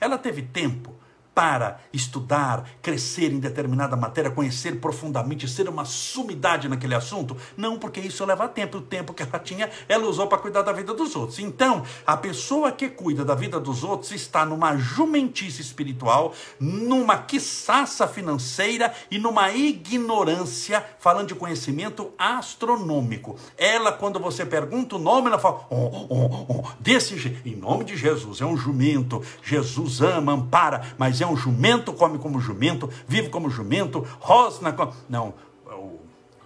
ela 0.00 0.16
teve 0.16 0.40
tempo 0.40 0.94
para 1.38 1.78
estudar, 1.92 2.68
crescer 2.82 3.32
em 3.32 3.38
determinada 3.38 3.94
matéria, 3.94 4.28
conhecer 4.28 4.80
profundamente, 4.80 5.46
ser 5.46 5.68
uma 5.68 5.84
sumidade 5.84 6.68
naquele 6.68 6.96
assunto? 6.96 7.36
Não, 7.56 7.78
porque 7.78 8.00
isso 8.00 8.24
leva 8.24 8.48
tempo. 8.48 8.78
O 8.78 8.80
tempo 8.80 9.14
que 9.14 9.22
ela 9.22 9.38
tinha, 9.38 9.70
ela 9.88 10.04
usou 10.08 10.26
para 10.26 10.38
cuidar 10.38 10.62
da 10.62 10.72
vida 10.72 10.92
dos 10.92 11.14
outros. 11.14 11.38
Então, 11.38 11.84
a 12.04 12.16
pessoa 12.16 12.72
que 12.72 12.88
cuida 12.88 13.24
da 13.24 13.36
vida 13.36 13.60
dos 13.60 13.84
outros 13.84 14.10
está 14.10 14.44
numa 14.44 14.76
jumentice 14.76 15.62
espiritual, 15.62 16.34
numa 16.58 17.18
quiçaça 17.18 18.08
financeira 18.08 18.92
e 19.08 19.16
numa 19.16 19.52
ignorância, 19.52 20.84
falando 20.98 21.28
de 21.28 21.36
conhecimento 21.36 22.10
astronômico. 22.18 23.36
Ela, 23.56 23.92
quando 23.92 24.18
você 24.18 24.44
pergunta 24.44 24.96
o 24.96 24.98
nome, 24.98 25.28
ela 25.28 25.38
fala, 25.38 25.68
oh, 25.70 26.06
oh, 26.08 26.46
oh, 26.48 26.68
desse 26.80 27.16
jeito, 27.16 27.48
em 27.48 27.54
nome 27.54 27.84
de 27.84 27.96
Jesus, 27.96 28.40
é 28.40 28.44
um 28.44 28.56
jumento, 28.56 29.22
Jesus 29.40 30.00
ama, 30.00 30.32
ampara, 30.32 30.82
mas 30.98 31.20
é 31.20 31.27
um 31.28 31.36
jumento, 31.36 31.92
come 31.92 32.18
como 32.18 32.40
jumento, 32.40 32.88
vive 33.06 33.28
como 33.28 33.50
jumento, 33.50 34.06
rosna 34.20 34.72
como... 34.72 34.92
Não, 35.08 35.34
o 35.66 36.00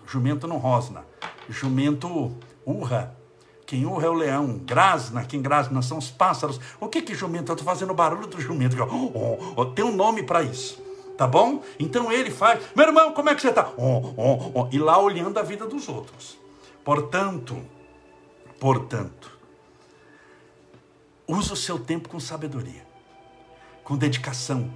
jumento 0.06 0.46
não 0.46 0.58
rosna. 0.58 1.04
Jumento 1.48 2.32
urra. 2.66 3.16
Quem 3.66 3.86
urra 3.86 4.06
é 4.06 4.10
o 4.10 4.14
leão, 4.14 4.58
grasna, 4.58 5.24
quem 5.24 5.40
grasna 5.40 5.80
são 5.80 5.98
os 5.98 6.10
pássaros. 6.10 6.60
O 6.78 6.88
que 6.88 7.00
que 7.00 7.14
jumento? 7.14 7.50
Eu 7.50 7.54
estou 7.54 7.64
fazendo 7.64 7.94
barulho 7.94 8.26
do 8.26 8.40
jumento. 8.40 8.76
Oh, 8.82 9.10
oh, 9.14 9.52
oh, 9.56 9.66
tem 9.66 9.84
um 9.84 9.94
nome 9.94 10.22
para 10.22 10.42
isso. 10.42 10.82
Tá 11.16 11.26
bom? 11.26 11.62
Então 11.78 12.10
ele 12.12 12.30
faz, 12.30 12.62
meu 12.74 12.86
irmão, 12.86 13.12
como 13.12 13.30
é 13.30 13.34
que 13.34 13.40
você 13.40 13.48
está? 13.48 13.70
Oh, 13.76 14.12
oh, 14.16 14.50
oh, 14.54 14.68
e 14.72 14.78
lá 14.78 14.98
olhando 14.98 15.38
a 15.38 15.42
vida 15.42 15.66
dos 15.66 15.88
outros. 15.88 16.38
Portanto, 16.84 17.56
portanto, 18.58 19.30
use 21.26 21.52
o 21.52 21.56
seu 21.56 21.78
tempo 21.78 22.08
com 22.08 22.18
sabedoria 22.18 22.91
com 23.82 23.96
dedicação, 23.96 24.72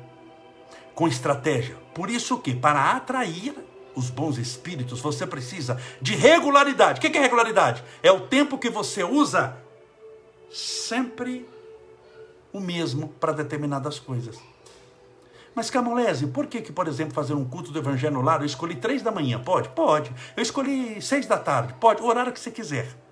com 0.95 1.07
estratégia. 1.07 1.77
Por 1.95 2.11
isso 2.11 2.39
que, 2.39 2.55
para 2.55 2.93
atrair 2.93 3.55
os 3.95 4.11
bons 4.11 4.39
espíritos, 4.39 5.01
você 5.01 5.27
precisa 5.27 5.81
de 6.01 6.15
regularidade. 6.15 6.99
O 6.99 7.01
que 7.01 7.17
é 7.17 7.21
regularidade? 7.21 7.83
É 8.03 8.13
o 8.13 8.21
tempo 8.21 8.59
que 8.59 8.69
você 8.69 9.03
usa 9.03 9.57
sempre 10.51 11.49
o 12.53 12.61
mesmo 12.61 13.09
para 13.09 13.33
determinadas 13.33 13.99
coisas. 13.99 14.39
Mas 15.55 15.71
Camolese, 15.71 16.27
por 16.27 16.47
que, 16.47 16.61
que, 16.61 16.71
por 16.71 16.87
exemplo, 16.87 17.15
fazer 17.15 17.33
um 17.33 17.45
culto 17.45 17.73
do 17.73 17.79
Evangelho 17.79 18.15
no 18.15 18.21
lar, 18.21 18.41
eu 18.41 18.47
escolhi 18.47 18.77
três 18.77 19.03
da 19.03 19.11
manhã? 19.11 19.41
Pode? 19.43 19.71
Pode. 19.71 20.13
Eu 20.37 20.43
escolhi 20.43 21.01
seis 21.01 21.27
da 21.27 21.39
tarde? 21.39 21.75
Pode. 21.81 22.03
O 22.03 22.07
horário 22.07 22.33
que 22.33 22.39
você 22.39 22.51
quiser 22.51 23.06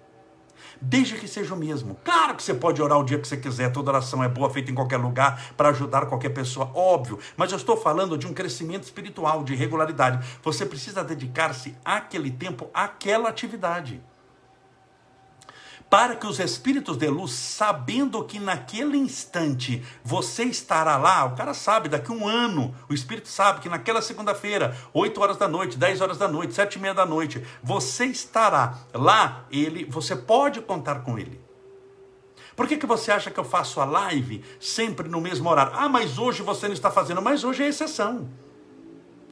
desde 0.81 1.17
que 1.17 1.29
seja 1.29 1.55
o 1.55 1.57
mesmo. 1.57 1.97
Claro 2.05 2.35
que 2.35 2.43
você 2.43 2.55
pode 2.55 2.81
orar 2.81 2.99
o 2.99 3.05
dia 3.05 3.19
que 3.19 3.27
você 3.27 3.37
quiser, 3.37 3.73
toda 3.73 3.91
oração 3.91 4.23
é 4.23 4.29
boa, 4.29 4.51
feita 4.51 4.71
em 4.71 4.75
qualquer 4.75 4.99
lugar, 4.99 5.53
para 5.57 5.71
ajudar 5.71 6.07
qualquer 6.07 6.31
pessoa, 6.31 6.71
óbvio, 6.75 7.19
mas 7.37 7.53
eu 7.53 7.59
estou 7.59 7.77
falando 7.77 8.17
de 8.17 8.27
um 8.27 8.35
crescimento 8.35 8.85
espiritual, 8.85 9.45
de 9.45 9.55
regularidade. 9.55 10.25
Você 10.43 10.65
precisa 10.65 11.05
dedicar-se 11.05 11.77
àquele 11.85 12.31
tempo, 12.31 12.69
àquela 12.73 13.29
atividade 13.29 14.03
para 15.89 16.17
que 16.17 16.27
os 16.27 16.41
espíritos 16.41 16.97
de 16.97 17.09
luz, 17.09 17.33
sabendo 17.33 18.25
que 18.25 18.41
naquele 18.41 18.97
instante 18.97 19.83
você 20.03 20.45
estará 20.45 20.97
lá, 20.97 21.25
o 21.25 21.37
cara 21.37 21.55
sabe, 21.55 21.89
daqui 21.89 22.11
um 22.11 22.27
ano, 22.27 22.75
o 22.89 22.95
espírito 22.95 23.29
sabe 23.29 23.61
que 23.61 23.69
naquela 23.69 24.03
segunda-feira, 24.03 24.77
8 24.93 25.21
horas 25.21 25.37
da 25.37 25.47
noite, 25.47 25.79
10 25.79 26.01
horas 26.01 26.19
da 26.19 26.27
noite, 26.27 26.55
7 26.55 26.75
e 26.75 26.79
meia 26.81 26.95
da 26.95 27.07
noite, 27.07 27.45
você 27.63 28.07
estará 28.07 28.79
lá, 28.93 29.45
ele, 29.51 29.85
você 29.85 30.17
pode 30.17 30.61
contar 30.61 31.01
com 31.03 31.19
ele. 31.19 31.41
Por 32.57 32.69
que, 32.69 32.77
que 32.77 32.87
você 32.87 33.11
acha 33.11 33.31
que 33.31 33.39
eu 33.39 33.45
faço 33.45 33.81
a 33.81 33.85
live 33.85 34.43
sempre 34.61 35.09
no 35.09 35.21
mesmo 35.21 35.49
horário? 35.49 35.73
Ah, 35.75 35.89
mas 35.89 36.19
hoje 36.19 36.43
você 36.43 36.67
não 36.67 36.75
está 36.75 36.91
fazendo, 36.91 37.21
mas 37.21 37.45
hoje 37.45 37.63
é 37.63 37.69
exceção. 37.69 38.29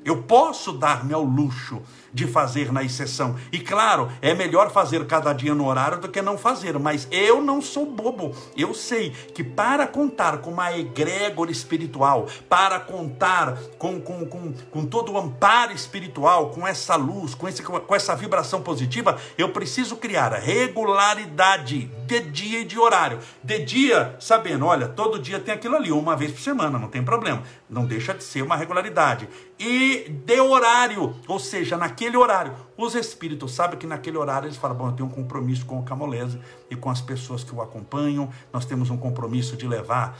Eu 0.04 0.22
posso 0.24 0.72
dar-me 0.72 1.14
ao 1.14 1.22
luxo 1.22 1.80
de 2.12 2.26
fazer 2.26 2.72
na 2.72 2.82
exceção. 2.82 3.36
E 3.50 3.58
claro, 3.58 4.10
é 4.20 4.34
melhor 4.34 4.70
fazer 4.70 5.06
cada 5.06 5.32
dia 5.32 5.54
no 5.54 5.66
horário 5.66 5.98
do 5.98 6.08
que 6.08 6.20
não 6.20 6.36
fazer, 6.36 6.78
mas 6.78 7.08
eu 7.10 7.40
não 7.40 7.60
sou 7.60 7.86
bobo. 7.86 8.34
Eu 8.56 8.74
sei 8.74 9.10
que 9.10 9.42
para 9.42 9.86
contar 9.86 10.38
com 10.38 10.50
uma 10.50 10.76
egrégora 10.76 11.50
espiritual, 11.50 12.28
para 12.48 12.78
contar 12.78 13.56
com, 13.78 14.00
com, 14.00 14.26
com, 14.26 14.52
com 14.70 14.84
todo 14.84 15.12
o 15.12 15.18
amparo 15.18 15.72
espiritual, 15.72 16.50
com 16.50 16.66
essa 16.66 16.96
luz, 16.96 17.34
com, 17.34 17.48
esse, 17.48 17.62
com 17.62 17.94
essa 17.94 18.14
vibração 18.14 18.60
positiva, 18.62 19.18
eu 19.38 19.50
preciso 19.50 19.96
criar 19.96 20.32
regularidade 20.34 21.90
de 22.06 22.20
dia 22.20 22.60
e 22.60 22.64
de 22.64 22.78
horário. 22.78 23.18
De 23.42 23.58
dia, 23.64 24.16
sabendo, 24.20 24.66
olha, 24.66 24.88
todo 24.88 25.18
dia 25.18 25.40
tem 25.40 25.54
aquilo 25.54 25.76
ali, 25.76 25.90
uma 25.90 26.16
vez 26.16 26.32
por 26.32 26.40
semana, 26.40 26.78
não 26.78 26.88
tem 26.88 27.02
problema. 27.02 27.42
Não 27.68 27.86
deixa 27.86 28.12
de 28.12 28.22
ser 28.22 28.42
uma 28.42 28.56
regularidade. 28.56 29.28
E 29.58 30.10
de 30.26 30.40
horário, 30.40 31.16
ou 31.26 31.38
seja, 31.38 31.76
naquele 31.76 32.01
naquele 32.02 32.16
horário. 32.16 32.54
Os 32.76 32.94
espíritos 32.94 33.52
sabem 33.52 33.78
que 33.78 33.86
naquele 33.86 34.16
horário 34.16 34.46
eles 34.46 34.56
falam: 34.56 34.76
bom, 34.76 34.88
eu 34.88 34.92
tenho 34.92 35.08
um 35.08 35.12
compromisso 35.12 35.64
com 35.64 35.78
o 35.78 35.82
Camolese 35.84 36.40
e 36.70 36.74
com 36.74 36.90
as 36.90 37.00
pessoas 37.00 37.44
que 37.44 37.54
o 37.54 37.62
acompanham, 37.62 38.28
nós 38.52 38.64
temos 38.64 38.90
um 38.90 38.96
compromisso 38.96 39.56
de 39.56 39.68
levar. 39.68 40.18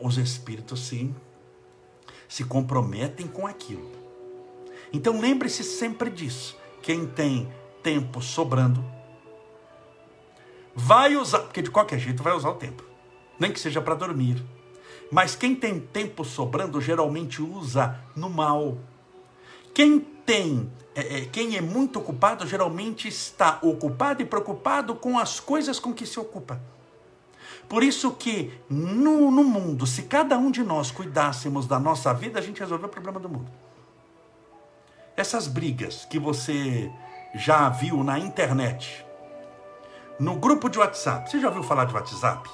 Os 0.00 0.16
espíritos, 0.18 0.86
sim, 0.86 1.14
se 2.28 2.44
comprometem 2.44 3.26
com 3.26 3.46
aquilo. 3.46 3.90
Então 4.92 5.20
lembre-se 5.20 5.64
sempre 5.64 6.08
disso. 6.10 6.56
Quem 6.82 7.06
tem 7.06 7.52
tempo 7.82 8.20
sobrando, 8.20 8.84
vai 10.74 11.16
usar, 11.16 11.40
porque 11.40 11.62
de 11.62 11.70
qualquer 11.70 11.98
jeito 11.98 12.22
vai 12.22 12.34
usar 12.34 12.50
o 12.50 12.54
tempo, 12.54 12.84
nem 13.38 13.50
que 13.50 13.58
seja 13.58 13.80
para 13.80 13.94
dormir. 13.94 14.44
Mas 15.10 15.34
quem 15.34 15.54
tem 15.54 15.80
tempo 15.80 16.24
sobrando 16.24 16.80
geralmente 16.80 17.42
usa 17.42 18.00
no 18.14 18.28
mal. 18.30 18.78
Quem 19.72 20.06
tem 20.24 20.70
é, 20.94 21.18
é, 21.18 21.24
quem 21.26 21.56
é 21.56 21.60
muito 21.60 21.98
ocupado 21.98 22.46
geralmente 22.46 23.08
está 23.08 23.58
ocupado 23.62 24.22
e 24.22 24.24
preocupado 24.24 24.94
com 24.94 25.18
as 25.18 25.40
coisas 25.40 25.80
com 25.80 25.92
que 25.92 26.06
se 26.06 26.20
ocupa. 26.20 26.60
Por 27.68 27.82
isso 27.82 28.12
que 28.12 28.52
no, 28.68 29.30
no 29.30 29.42
mundo, 29.42 29.86
se 29.86 30.02
cada 30.02 30.38
um 30.38 30.50
de 30.50 30.62
nós 30.62 30.90
cuidássemos 30.90 31.66
da 31.66 31.80
nossa 31.80 32.12
vida, 32.14 32.38
a 32.38 32.42
gente 32.42 32.60
resolveu 32.60 32.86
o 32.86 32.90
problema 32.90 33.18
do 33.18 33.28
mundo. 33.28 33.50
Essas 35.16 35.48
brigas 35.48 36.04
que 36.04 36.18
você 36.18 36.90
já 37.34 37.68
viu 37.68 38.04
na 38.04 38.18
internet, 38.18 39.04
no 40.18 40.36
grupo 40.36 40.68
de 40.68 40.78
WhatsApp, 40.78 41.28
você 41.28 41.40
já 41.40 41.48
ouviu 41.48 41.62
falar 41.62 41.86
de 41.86 41.94
WhatsApp? 41.94 42.48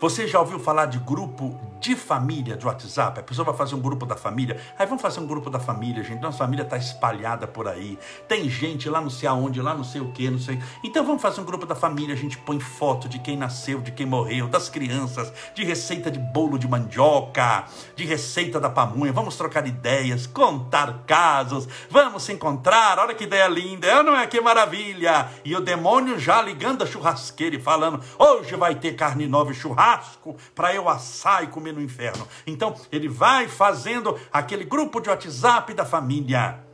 Você 0.00 0.28
já 0.28 0.38
ouviu 0.38 0.60
falar 0.60 0.86
de 0.86 0.96
grupo 1.00 1.58
de 1.80 1.96
família 1.96 2.56
de 2.56 2.64
WhatsApp? 2.64 3.18
A 3.18 3.22
pessoa 3.22 3.44
vai 3.44 3.54
fazer 3.54 3.74
um 3.74 3.80
grupo 3.80 4.06
da 4.06 4.14
família. 4.14 4.56
Aí 4.78 4.86
vamos 4.86 5.02
fazer 5.02 5.18
um 5.18 5.26
grupo 5.26 5.50
da 5.50 5.58
família, 5.58 6.04
gente. 6.04 6.22
Nossa 6.22 6.38
família 6.38 6.62
está 6.62 6.76
espalhada 6.76 7.48
por 7.48 7.66
aí. 7.66 7.98
Tem 8.28 8.48
gente 8.48 8.88
lá 8.88 9.00
não 9.00 9.10
sei 9.10 9.28
aonde, 9.28 9.60
lá 9.60 9.74
não 9.74 9.82
sei 9.82 10.00
o 10.00 10.12
que, 10.12 10.30
não 10.30 10.38
sei. 10.38 10.56
Então 10.84 11.04
vamos 11.04 11.20
fazer 11.20 11.40
um 11.40 11.44
grupo 11.44 11.66
da 11.66 11.74
família. 11.74 12.14
A 12.14 12.16
gente 12.16 12.38
põe 12.38 12.60
foto 12.60 13.08
de 13.08 13.18
quem 13.18 13.36
nasceu, 13.36 13.80
de 13.80 13.90
quem 13.90 14.06
morreu, 14.06 14.46
das 14.46 14.68
crianças, 14.68 15.32
de 15.52 15.64
receita 15.64 16.12
de 16.12 16.20
bolo 16.20 16.60
de 16.60 16.68
mandioca, 16.68 17.64
de 17.96 18.04
receita 18.04 18.60
da 18.60 18.70
pamonha. 18.70 19.12
Vamos 19.12 19.36
trocar 19.36 19.66
ideias, 19.66 20.28
contar 20.28 21.02
casos. 21.08 21.66
Vamos 21.90 22.22
se 22.22 22.32
encontrar. 22.32 23.00
Olha 23.00 23.16
que 23.16 23.24
ideia 23.24 23.48
linda. 23.48 24.00
Não 24.04 24.14
é 24.14 24.28
que 24.28 24.40
maravilha. 24.40 25.28
E 25.44 25.56
o 25.56 25.60
demônio 25.60 26.20
já 26.20 26.40
ligando 26.40 26.84
a 26.84 26.86
churrasqueira 26.86 27.56
e 27.56 27.60
falando: 27.60 28.00
hoje 28.16 28.54
vai 28.54 28.76
ter 28.76 28.94
carne 28.94 29.26
nova 29.26 29.50
e 29.50 29.54
churrasco 29.56 29.87
churrasco 29.88 30.36
para 30.54 30.74
eu 30.74 30.88
assar 30.88 31.44
e 31.44 31.48
comer 31.48 31.72
no 31.72 31.80
inferno. 31.80 32.26
Então, 32.46 32.74
ele 32.92 33.08
vai 33.08 33.48
fazendo 33.48 34.18
aquele 34.32 34.64
grupo 34.64 35.00
de 35.00 35.08
WhatsApp 35.08 35.72
da 35.72 35.84
família 35.84 36.64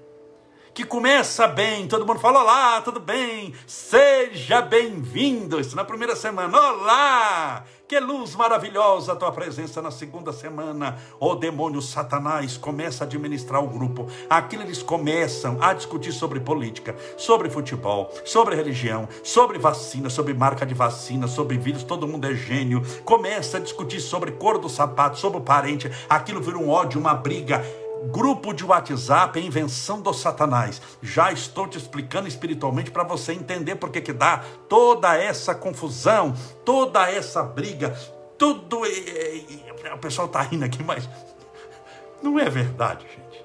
que 0.74 0.84
começa 0.84 1.46
bem, 1.46 1.86
todo 1.86 2.04
mundo 2.04 2.18
fala: 2.18 2.40
Olá, 2.40 2.80
tudo 2.82 2.98
bem? 2.98 3.54
Seja 3.64 4.60
bem-vindo. 4.60 5.60
Isso 5.60 5.76
na 5.76 5.84
primeira 5.84 6.16
semana. 6.16 6.58
Olá! 6.58 7.64
Que 7.86 8.00
luz 8.00 8.34
maravilhosa 8.34 9.12
a 9.12 9.16
tua 9.16 9.30
presença 9.30 9.82
na 9.82 9.90
segunda 9.90 10.32
semana. 10.32 10.96
O 11.20 11.34
demônio 11.34 11.82
Satanás 11.82 12.56
começa 12.56 13.04
a 13.04 13.06
administrar 13.06 13.62
o 13.62 13.68
grupo. 13.68 14.08
Aquilo 14.28 14.62
eles 14.62 14.82
começam 14.82 15.58
a 15.60 15.74
discutir 15.74 16.12
sobre 16.12 16.40
política, 16.40 16.96
sobre 17.18 17.50
futebol, 17.50 18.10
sobre 18.24 18.56
religião, 18.56 19.06
sobre 19.22 19.58
vacina, 19.58 20.08
sobre 20.08 20.32
marca 20.32 20.64
de 20.64 20.72
vacina, 20.72 21.28
sobre 21.28 21.58
vírus. 21.58 21.82
Todo 21.84 22.08
mundo 22.08 22.26
é 22.26 22.34
gênio. 22.34 22.82
Começa 23.04 23.58
a 23.58 23.60
discutir 23.60 24.00
sobre 24.00 24.32
cor 24.32 24.56
do 24.56 24.70
sapato, 24.70 25.18
sobre 25.18 25.38
o 25.38 25.42
parente. 25.42 25.90
Aquilo 26.08 26.40
vira 26.40 26.56
um 26.56 26.70
ódio, 26.70 26.98
uma 26.98 27.12
briga 27.12 27.62
grupo 28.10 28.52
de 28.52 28.64
WhatsApp 28.64 29.38
é 29.38 29.42
invenção 29.42 30.00
do 30.00 30.12
Satanás. 30.12 30.80
Já 31.02 31.32
estou 31.32 31.66
te 31.66 31.78
explicando 31.78 32.28
espiritualmente 32.28 32.90
para 32.90 33.04
você 33.04 33.32
entender 33.32 33.76
por 33.76 33.90
que 33.90 34.00
que 34.00 34.12
dá 34.12 34.42
toda 34.68 35.16
essa 35.16 35.54
confusão, 35.54 36.34
toda 36.64 37.10
essa 37.10 37.42
briga, 37.42 37.90
tudo. 38.38 38.82
O 38.82 39.98
pessoal 39.98 40.26
está 40.26 40.42
rindo 40.42 40.64
aqui, 40.64 40.82
mas 40.82 41.08
não 42.22 42.38
é 42.38 42.48
verdade, 42.48 43.06
gente. 43.06 43.44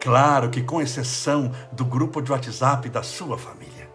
Claro 0.00 0.48
que 0.48 0.62
com 0.62 0.80
exceção 0.80 1.52
do 1.72 1.84
grupo 1.84 2.22
de 2.22 2.30
WhatsApp 2.30 2.88
da 2.88 3.02
sua 3.02 3.36
família 3.36 3.88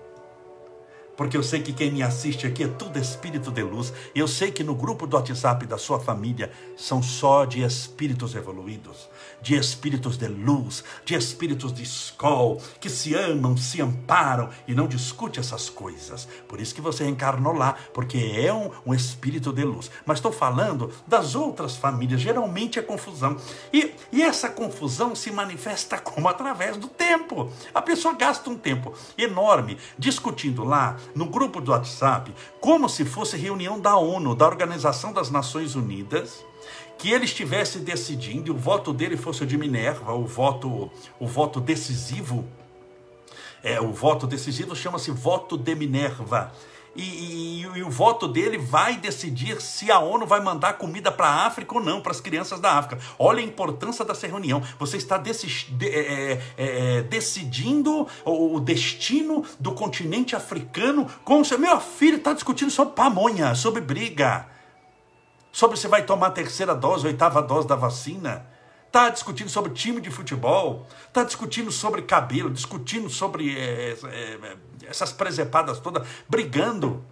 porque 1.15 1.37
eu 1.37 1.43
sei 1.43 1.61
que 1.61 1.73
quem 1.73 1.91
me 1.91 2.01
assiste 2.01 2.47
aqui 2.47 2.63
é 2.63 2.67
tudo 2.67 2.97
espírito 2.97 3.51
de 3.51 3.61
luz. 3.61 3.93
Eu 4.15 4.27
sei 4.27 4.51
que 4.51 4.63
no 4.63 4.73
grupo 4.73 5.05
do 5.05 5.15
WhatsApp 5.15 5.65
da 5.65 5.77
sua 5.77 5.99
família 5.99 6.51
são 6.75 7.03
só 7.03 7.45
de 7.45 7.61
espíritos 7.63 8.35
evoluídos 8.35 9.09
de 9.41 9.55
espíritos 9.55 10.17
de 10.17 10.27
luz, 10.27 10.83
de 11.05 11.15
espíritos 11.15 11.73
de 11.73 11.83
escol, 11.83 12.61
que 12.79 12.89
se 12.89 13.13
amam, 13.13 13.57
se 13.57 13.81
amparam 13.81 14.49
e 14.67 14.73
não 14.73 14.87
discute 14.87 15.39
essas 15.39 15.69
coisas. 15.69 16.27
Por 16.47 16.59
isso 16.59 16.73
que 16.73 16.81
você 16.81 17.05
encarnou 17.07 17.53
lá, 17.53 17.75
porque 17.93 18.17
é 18.37 18.53
um, 18.53 18.71
um 18.85 18.93
espírito 18.93 19.51
de 19.51 19.63
luz. 19.63 19.91
Mas 20.05 20.17
estou 20.17 20.31
falando 20.31 20.91
das 21.07 21.35
outras 21.35 21.75
famílias, 21.75 22.21
geralmente 22.21 22.79
é 22.79 22.81
confusão. 22.81 23.37
E, 23.71 23.93
e 24.11 24.21
essa 24.21 24.49
confusão 24.49 25.15
se 25.15 25.31
manifesta 25.31 25.97
como? 25.97 26.27
Através 26.27 26.77
do 26.77 26.87
tempo. 26.87 27.51
A 27.73 27.81
pessoa 27.81 28.13
gasta 28.13 28.49
um 28.49 28.57
tempo 28.57 28.93
enorme 29.17 29.77
discutindo 29.97 30.63
lá 30.63 30.97
no 31.13 31.25
grupo 31.25 31.59
do 31.59 31.71
WhatsApp, 31.71 32.33
como 32.59 32.87
se 32.87 33.03
fosse 33.05 33.37
reunião 33.37 33.79
da 33.79 33.97
ONU, 33.97 34.35
da 34.35 34.45
Organização 34.45 35.11
das 35.11 35.29
Nações 35.29 35.75
Unidas 35.75 36.43
que 36.97 37.11
ele 37.11 37.25
estivesse 37.25 37.79
decidindo 37.79 38.47
e 38.47 38.51
o 38.51 38.57
voto 38.57 38.93
dele 38.93 39.17
fosse 39.17 39.43
o 39.43 39.45
de 39.45 39.57
Minerva, 39.57 40.13
o 40.13 40.25
voto, 40.25 40.91
o 41.19 41.27
voto 41.27 41.59
decisivo. 41.59 42.45
É, 43.61 43.79
o 43.79 43.91
voto 43.91 44.27
decisivo 44.27 44.75
chama-se 44.75 45.11
voto 45.11 45.57
de 45.57 45.73
Minerva. 45.75 46.51
E, 46.95 47.01
e, 47.01 47.61
e, 47.61 47.83
o 47.83 47.89
voto 47.89 48.27
dele 48.27 48.57
vai 48.57 48.97
decidir 48.97 49.59
se 49.59 49.91
a 49.91 49.97
ONU 49.97 50.27
vai 50.27 50.39
mandar 50.39 50.73
comida 50.73 51.11
para 51.11 51.27
a 51.27 51.47
África 51.47 51.73
ou 51.73 51.81
não, 51.81 51.99
para 51.99 52.11
as 52.11 52.21
crianças 52.21 52.59
da 52.59 52.73
África. 52.73 53.01
Olha 53.17 53.39
a 53.39 53.43
importância 53.43 54.05
dessa 54.05 54.27
reunião. 54.27 54.61
Você 54.77 54.97
está 54.97 55.17
de, 55.17 55.31
é, 55.87 55.89
é, 55.89 56.39
é, 56.57 57.01
decidindo 57.01 58.07
o, 58.23 58.55
o, 58.55 58.59
destino 58.59 59.43
do 59.59 59.71
continente 59.71 60.35
africano 60.35 61.07
com 61.23 61.41
o 61.41 61.45
seu. 61.45 61.57
Meu 61.57 61.79
filho 61.79 62.17
está 62.17 62.31
discutindo 62.31 62.69
sobre 62.69 62.93
pamonha, 62.93 63.55
sobre 63.55 63.81
briga 63.81 64.53
sobre 65.53 65.77
se 65.77 65.87
vai 65.87 66.03
tomar 66.03 66.27
a 66.27 66.31
terceira 66.31 66.73
dose, 66.73 67.05
a 67.05 67.09
oitava 67.09 67.39
dose 67.39 67.67
da 67.67 67.75
vacina. 67.75 68.47
Está 68.87 69.09
discutindo 69.09 69.49
sobre 69.49 69.71
time 69.71 70.01
de 70.01 70.09
futebol, 70.09 70.87
está 71.07 71.23
discutindo 71.23 71.71
sobre 71.71 72.01
cabelo, 72.01 72.49
discutindo 72.49 73.09
sobre 73.09 73.57
é, 73.57 73.95
é, 74.03 74.57
essas 74.85 75.11
presepadas 75.11 75.79
todas, 75.79 76.07
brigando, 76.27 77.03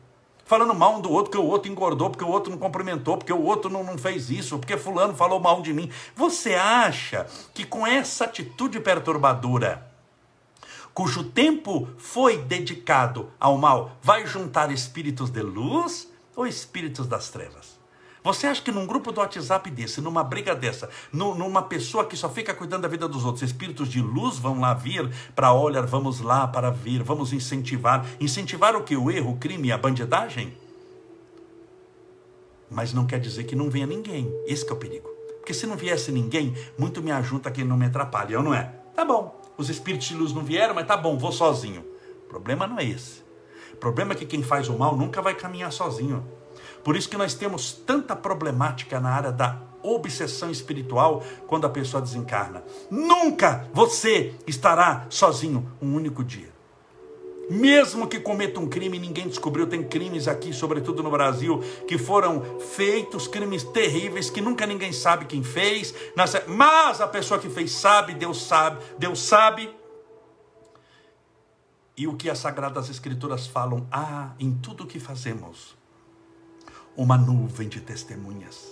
falando 0.43 0.73
mal 0.73 0.97
um 0.97 1.01
do 1.01 1.11
outro, 1.11 1.31
que 1.31 1.37
o 1.37 1.45
outro 1.45 1.71
engordou, 1.71 2.09
porque 2.09 2.23
o 2.23 2.29
outro 2.29 2.51
não 2.51 2.57
cumprimentou, 2.57 3.15
porque 3.15 3.31
o 3.31 3.43
outro 3.43 3.69
não, 3.69 3.83
não 3.83 3.97
fez 3.97 4.31
isso, 4.31 4.57
porque 4.57 4.75
fulano 4.75 5.15
falou 5.15 5.39
mal 5.39 5.61
de 5.61 5.71
mim. 5.71 5.89
Você 6.15 6.55
acha 6.55 7.27
que 7.53 7.63
com 7.63 7.85
essa 7.85 8.25
atitude 8.25 8.79
perturbadora, 8.79 9.87
cujo 10.95 11.23
tempo 11.23 11.87
foi 11.97 12.37
dedicado 12.37 13.31
ao 13.39 13.57
mal, 13.57 13.91
vai 14.01 14.25
juntar 14.25 14.71
espíritos 14.71 15.29
de 15.29 15.41
luz 15.41 16.11
ou 16.35 16.47
espíritos 16.47 17.07
das 17.07 17.29
trevas? 17.29 17.80
Você 18.23 18.45
acha 18.45 18.61
que 18.61 18.71
num 18.71 18.85
grupo 18.85 19.11
do 19.11 19.19
WhatsApp 19.19 19.69
desse, 19.71 19.99
numa 19.99 20.23
briga 20.23 20.53
dessa, 20.53 20.89
numa 21.11 21.63
pessoa 21.63 22.05
que 22.05 22.15
só 22.15 22.29
fica 22.29 22.53
cuidando 22.53 22.83
da 22.83 22.87
vida 22.87 23.07
dos 23.07 23.25
outros, 23.25 23.41
espíritos 23.41 23.89
de 23.89 23.99
luz 23.99 24.37
vão 24.37 24.59
lá 24.59 24.75
vir 24.75 25.09
para 25.35 25.51
olhar, 25.51 25.85
vamos 25.87 26.19
lá 26.21 26.47
para 26.47 26.69
vir, 26.69 27.01
vamos 27.01 27.33
incentivar. 27.33 28.05
Incentivar 28.19 28.75
o 28.75 28.83
que? 28.83 28.95
O 28.95 29.09
erro, 29.09 29.31
o 29.31 29.37
crime, 29.37 29.71
a 29.71 29.77
bandidagem? 29.77 30.55
Mas 32.69 32.93
não 32.93 33.07
quer 33.07 33.19
dizer 33.19 33.45
que 33.45 33.55
não 33.55 33.71
venha 33.71 33.87
ninguém. 33.87 34.31
Esse 34.45 34.69
é 34.69 34.71
o 34.71 34.75
perigo. 34.75 35.09
Porque 35.39 35.53
se 35.53 35.65
não 35.65 35.75
viesse 35.75 36.11
ninguém, 36.11 36.55
muito 36.77 37.01
me 37.01 37.11
ajuda 37.11 37.49
quem 37.49 37.65
não 37.65 37.75
me 37.75 37.87
atrapalha, 37.87 38.35
eu 38.35 38.43
não 38.43 38.53
é? 38.53 38.71
Tá 38.95 39.03
bom, 39.03 39.35
os 39.57 39.67
espíritos 39.67 40.07
de 40.07 40.15
luz 40.15 40.31
não 40.31 40.43
vieram, 40.43 40.75
mas 40.75 40.85
tá 40.85 40.95
bom, 40.95 41.17
vou 41.17 41.31
sozinho. 41.31 41.83
O 42.25 42.29
problema 42.29 42.67
não 42.67 42.77
é 42.77 42.85
esse. 42.85 43.23
O 43.73 43.77
problema 43.77 44.13
é 44.13 44.15
que 44.15 44.27
quem 44.27 44.43
faz 44.43 44.69
o 44.69 44.77
mal 44.77 44.95
nunca 44.95 45.23
vai 45.23 45.33
caminhar 45.33 45.71
sozinho. 45.71 46.23
Por 46.83 46.95
isso 46.95 47.09
que 47.09 47.17
nós 47.17 47.33
temos 47.33 47.73
tanta 47.73 48.15
problemática 48.15 48.99
na 48.99 49.09
área 49.09 49.31
da 49.31 49.57
obsessão 49.83 50.51
espiritual 50.51 51.23
quando 51.47 51.65
a 51.65 51.69
pessoa 51.69 52.01
desencarna. 52.01 52.63
Nunca 52.89 53.67
você 53.73 54.33
estará 54.47 55.05
sozinho 55.09 55.71
um 55.81 55.95
único 55.95 56.23
dia. 56.23 56.51
Mesmo 57.49 58.07
que 58.07 58.17
cometa 58.17 58.61
um 58.61 58.67
crime, 58.67 58.97
ninguém 58.97 59.27
descobriu. 59.27 59.67
Tem 59.67 59.83
crimes 59.83 60.25
aqui, 60.25 60.53
sobretudo 60.53 61.03
no 61.03 61.11
Brasil, 61.11 61.59
que 61.85 61.97
foram 61.97 62.59
feitos, 62.59 63.27
crimes 63.27 63.63
terríveis, 63.63 64.29
que 64.29 64.39
nunca 64.39 64.65
ninguém 64.65 64.93
sabe 64.93 65.25
quem 65.25 65.43
fez. 65.43 65.93
Mas 66.47 67.01
a 67.01 67.07
pessoa 67.07 67.39
que 67.39 67.49
fez 67.49 67.73
sabe, 67.73 68.13
Deus 68.13 68.41
sabe, 68.41 68.81
Deus 68.97 69.19
sabe. 69.19 69.69
E 71.97 72.07
o 72.07 72.15
que 72.15 72.29
as 72.29 72.39
Sagradas 72.39 72.89
Escrituras 72.89 73.45
falam? 73.47 73.85
Ah, 73.91 74.31
em 74.39 74.53
tudo 74.53 74.87
que 74.87 74.99
fazemos, 74.99 75.75
uma 76.95 77.17
nuvem 77.17 77.67
de 77.67 77.79
testemunhas. 77.81 78.71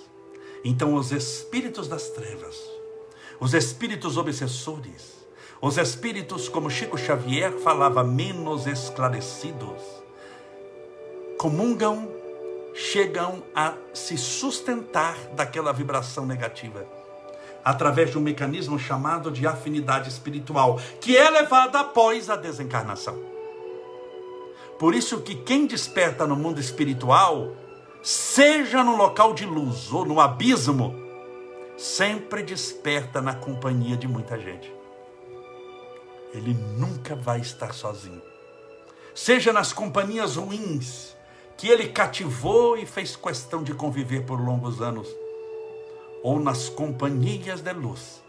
Então, 0.64 0.94
os 0.96 1.12
espíritos 1.12 1.88
das 1.88 2.10
trevas, 2.10 2.58
os 3.40 3.54
espíritos 3.54 4.18
obsessores, 4.18 5.20
os 5.62 5.78
espíritos, 5.78 6.48
como 6.48 6.70
Chico 6.70 6.98
Xavier 6.98 7.52
falava, 7.60 8.04
menos 8.04 8.68
esclarecidos, 8.68 9.82
comungam, 11.38 12.10
chegam 12.74 13.44
a 13.56 13.74
se 13.94 14.18
sustentar 14.18 15.16
daquela 15.36 15.72
vibração 15.72 16.26
negativa 16.26 17.00
através 17.64 18.12
de 18.12 18.18
um 18.18 18.22
mecanismo 18.22 18.80
chamado 18.80 19.32
de 19.32 19.46
afinidade 19.46 20.10
espiritual, 20.10 20.80
que 21.00 21.16
é 21.16 21.30
levada 21.30 21.80
após 21.80 22.30
a 22.30 22.36
desencarnação. 22.36 23.20
Por 24.78 24.96
isso 24.96 25.20
que 25.22 25.36
quem 25.36 25.68
desperta 25.68 26.26
no 26.26 26.36
mundo 26.36 26.60
espiritual 26.60 27.52
seja 28.02 28.84
no 28.84 28.96
local 28.96 29.34
de 29.34 29.46
luz 29.46 29.92
ou 29.92 30.06
no 30.06 30.20
abismo, 30.20 30.96
sempre 31.78 32.42
desperta 32.44 33.22
na 33.22 33.36
companhia 33.36 33.98
de 33.98 34.08
muita 34.08 34.40
gente. 34.40 34.74
Ele 36.34 36.54
nunca 36.54 37.16
vai 37.16 37.40
estar 37.40 37.74
sozinho. 37.74 38.22
Seja 39.14 39.52
nas 39.52 39.74
companhias 39.74 40.38
ruins, 40.38 41.16
que 41.58 41.68
ele 41.68 41.90
cativou 41.90 42.78
e 42.78 42.86
fez 42.86 43.16
questão 43.16 43.64
de 43.64 43.74
conviver 43.74 44.26
por 44.26 44.40
longos 44.40 44.82
anos, 44.82 45.08
ou 46.24 46.40
nas 46.40 46.70
companhias 46.70 47.62
de 47.62 47.74
luz, 47.74 48.24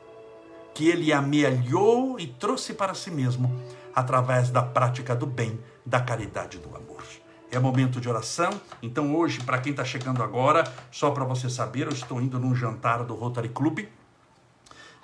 que 0.75 0.89
ele 0.89 1.13
amealhou 1.13 2.19
e 2.19 2.27
trouxe 2.27 2.75
para 2.75 2.95
si 2.95 3.11
mesmo 3.11 3.55
através 3.95 4.51
da 4.51 4.63
prática 4.63 5.15
do 5.15 5.27
bem, 5.27 5.61
da 5.85 6.01
caridade 6.01 6.57
e 6.57 6.61
do 6.61 6.75
amor 6.75 7.20
é 7.51 7.59
momento 7.59 8.01
de 8.01 8.09
oração. 8.09 8.51
Então, 8.83 9.15
hoje, 9.17 9.41
para 9.41 9.59
quem 9.59 9.73
está 9.73 9.85
chegando 9.85 10.23
agora, 10.23 10.65
só 10.91 11.11
para 11.11 11.25
você 11.25 11.49
saber, 11.49 11.87
eu 11.87 11.93
estou 11.93 12.21
indo 12.21 12.39
num 12.39 12.55
jantar 12.55 13.05
do 13.05 13.15
Rotary 13.15 13.49
Club, 13.49 13.81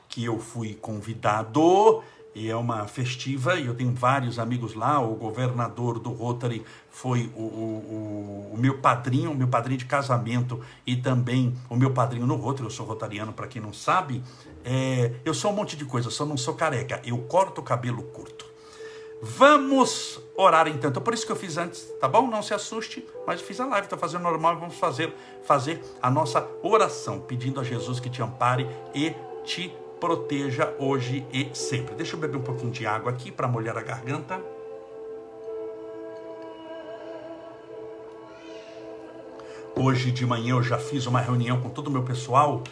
que 0.08 0.24
eu 0.24 0.38
fui 0.38 0.74
convidado, 0.74 2.02
e 2.34 2.50
é 2.50 2.56
uma 2.56 2.86
festiva, 2.86 3.56
e 3.56 3.66
eu 3.66 3.74
tenho 3.74 3.92
vários 3.94 4.38
amigos 4.38 4.74
lá. 4.74 5.00
O 5.00 5.14
governador 5.14 5.98
do 5.98 6.10
Rotary 6.10 6.62
foi 6.90 7.32
o, 7.34 7.40
o, 7.40 8.50
o 8.52 8.58
meu 8.58 8.78
padrinho, 8.78 9.32
o 9.32 9.34
meu 9.34 9.48
padrinho 9.48 9.78
de 9.78 9.86
casamento, 9.86 10.60
e 10.86 10.96
também 10.96 11.54
o 11.70 11.76
meu 11.76 11.94
padrinho 11.94 12.26
no 12.26 12.36
Rotary. 12.36 12.64
Eu 12.64 12.70
sou 12.70 12.84
rotariano, 12.84 13.32
para 13.32 13.46
quem 13.46 13.62
não 13.62 13.72
sabe. 13.72 14.22
É, 14.62 15.12
eu 15.24 15.32
sou 15.32 15.50
um 15.50 15.54
monte 15.54 15.76
de 15.76 15.86
coisa, 15.86 16.10
só 16.10 16.26
não 16.26 16.36
sou 16.36 16.52
careca. 16.52 17.00
Eu 17.06 17.16
corto 17.20 17.62
o 17.62 17.64
cabelo 17.64 18.02
curto. 18.02 18.35
Vamos 19.20 20.20
orar 20.36 20.68
então. 20.68 20.90
Então, 20.90 21.02
por 21.02 21.14
isso 21.14 21.24
que 21.24 21.32
eu 21.32 21.36
fiz 21.36 21.56
antes, 21.56 21.90
tá 22.00 22.06
bom? 22.06 22.26
Não 22.26 22.42
se 22.42 22.52
assuste, 22.52 23.06
mas 23.26 23.40
fiz 23.40 23.58
a 23.60 23.66
live, 23.66 23.86
estou 23.86 23.98
fazendo 23.98 24.22
normal 24.22 24.58
vamos 24.58 24.76
fazer, 24.76 25.12
fazer 25.44 25.82
a 26.02 26.10
nossa 26.10 26.46
oração, 26.62 27.20
pedindo 27.20 27.60
a 27.60 27.64
Jesus 27.64 27.98
que 27.98 28.10
te 28.10 28.22
ampare 28.22 28.68
e 28.94 29.14
te 29.44 29.72
proteja 29.98 30.74
hoje 30.78 31.26
e 31.32 31.48
sempre. 31.54 31.94
Deixa 31.94 32.14
eu 32.14 32.20
beber 32.20 32.36
um 32.36 32.42
pouquinho 32.42 32.70
de 32.70 32.86
água 32.86 33.10
aqui 33.10 33.30
para 33.30 33.48
molhar 33.48 33.78
a 33.78 33.82
garganta. 33.82 34.40
Hoje 39.74 40.10
de 40.10 40.24
manhã 40.24 40.54
eu 40.54 40.62
já 40.62 40.78
fiz 40.78 41.06
uma 41.06 41.20
reunião 41.20 41.60
com 41.60 41.68
todo 41.68 41.88
o 41.88 41.90
meu 41.90 42.02
pessoal 42.02 42.62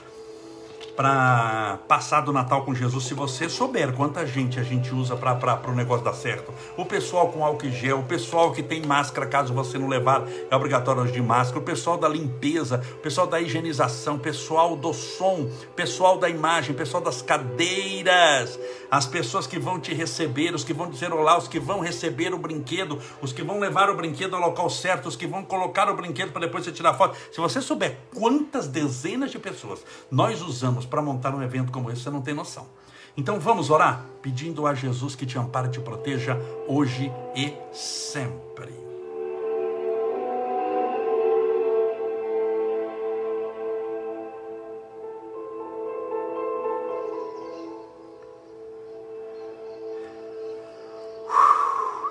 para 0.96 1.78
passar 1.88 2.20
do 2.20 2.32
Natal 2.32 2.64
com 2.64 2.74
Jesus, 2.74 3.04
se 3.04 3.14
você 3.14 3.48
souber 3.48 3.92
quanta 3.92 4.26
gente 4.26 4.60
a 4.60 4.62
gente 4.62 4.94
usa 4.94 5.16
para 5.16 5.70
o 5.70 5.74
negócio 5.74 6.04
dar 6.04 6.12
certo. 6.12 6.52
O 6.76 6.84
pessoal 6.84 7.28
com 7.28 7.44
álcool 7.44 7.70
gel, 7.70 8.00
o 8.00 8.04
pessoal 8.04 8.52
que 8.52 8.62
tem 8.62 8.82
máscara, 8.82 9.26
caso 9.26 9.52
você 9.52 9.78
não 9.78 9.88
levar, 9.88 10.24
é 10.50 10.56
obrigatório 10.56 11.10
de 11.10 11.20
máscara, 11.20 11.58
o 11.58 11.62
pessoal 11.62 11.96
da 11.96 12.08
limpeza, 12.08 12.80
o 12.94 12.98
pessoal 12.98 13.26
da 13.26 13.40
higienização, 13.40 14.16
o 14.16 14.20
pessoal 14.20 14.76
do 14.76 14.92
som, 14.92 15.42
o 15.42 15.74
pessoal 15.74 16.18
da 16.18 16.28
imagem, 16.28 16.72
o 16.72 16.78
pessoal 16.78 17.02
das 17.02 17.22
cadeiras, 17.22 18.58
as 18.90 19.06
pessoas 19.06 19.46
que 19.46 19.58
vão 19.58 19.80
te 19.80 19.92
receber, 19.92 20.54
os 20.54 20.62
que 20.62 20.72
vão 20.72 20.88
dizer 20.88 21.12
olá, 21.12 21.36
os 21.36 21.48
que 21.48 21.58
vão 21.58 21.80
receber 21.80 22.32
o 22.32 22.38
brinquedo, 22.38 23.00
os 23.20 23.32
que 23.32 23.42
vão 23.42 23.58
levar 23.58 23.90
o 23.90 23.96
brinquedo 23.96 24.36
ao 24.36 24.40
local 24.40 24.70
certo, 24.70 25.08
os 25.08 25.16
que 25.16 25.26
vão 25.26 25.44
colocar 25.44 25.90
o 25.90 25.96
brinquedo 25.96 26.30
para 26.30 26.42
depois 26.42 26.64
você 26.64 26.72
tirar 26.72 26.94
foto. 26.94 27.16
Se 27.32 27.40
você 27.40 27.60
souber 27.60 27.98
quantas 28.14 28.68
dezenas 28.68 29.30
de 29.30 29.38
pessoas 29.38 29.84
nós 30.10 30.40
usamos 30.42 30.83
para 30.86 31.02
montar 31.02 31.34
um 31.34 31.42
evento 31.42 31.72
como 31.72 31.90
esse, 31.90 32.02
você 32.02 32.10
não 32.10 32.20
tem 32.20 32.34
noção. 32.34 32.66
Então 33.16 33.38
vamos 33.38 33.70
orar, 33.70 34.04
pedindo 34.20 34.66
a 34.66 34.74
Jesus 34.74 35.14
que 35.14 35.24
te 35.24 35.38
ampare 35.38 35.68
e 35.68 35.70
te 35.70 35.80
proteja 35.80 36.36
hoje 36.66 37.12
e 37.36 37.54
sempre. 37.72 38.72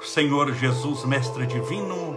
Senhor 0.01 0.53
Jesus, 0.53 1.05
Mestre 1.05 1.47
Divino, 1.47 2.15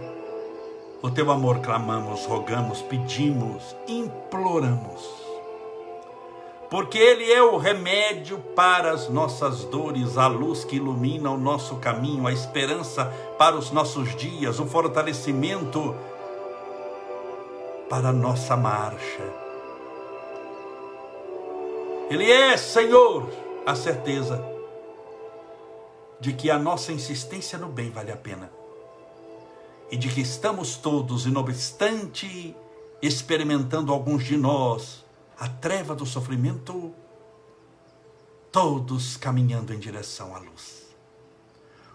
o 1.01 1.09
teu 1.09 1.31
amor 1.31 1.59
clamamos, 1.61 2.25
rogamos, 2.25 2.81
pedimos, 2.83 3.75
imploramos 3.87 5.26
porque 6.69 6.97
Ele 6.97 7.31
é 7.31 7.41
o 7.41 7.57
remédio 7.57 8.39
para 8.55 8.91
as 8.91 9.07
nossas 9.07 9.63
dores, 9.63 10.17
a 10.17 10.27
luz 10.27 10.65
que 10.65 10.75
ilumina 10.75 11.31
o 11.31 11.37
nosso 11.37 11.77
caminho, 11.77 12.27
a 12.27 12.33
esperança 12.33 13.05
para 13.37 13.55
os 13.55 13.71
nossos 13.71 14.15
dias, 14.15 14.59
o 14.59 14.65
fortalecimento 14.65 15.95
para 17.89 18.09
a 18.09 18.13
nossa 18.13 18.57
marcha. 18.57 19.23
Ele 22.09 22.29
é, 22.29 22.57
Senhor, 22.57 23.29
a 23.65 23.75
certeza 23.75 24.43
de 26.19 26.33
que 26.33 26.49
a 26.49 26.57
nossa 26.57 26.91
insistência 26.91 27.57
no 27.57 27.67
bem 27.67 27.91
vale 27.91 28.11
a 28.11 28.17
pena 28.17 28.51
e 29.89 29.95
de 29.95 30.09
que 30.09 30.19
estamos 30.19 30.75
todos, 30.75 31.25
e 31.25 31.29
não 31.29 31.41
obstante, 31.41 32.53
experimentando 33.01 33.93
alguns 33.93 34.25
de 34.25 34.35
nós 34.35 35.06
a 35.39 35.47
treva 35.47 35.93
do 35.93 36.05
sofrimento, 36.05 36.93
todos 38.51 39.17
caminhando 39.17 39.73
em 39.73 39.79
direção 39.79 40.35
à 40.35 40.39
luz. 40.39 40.87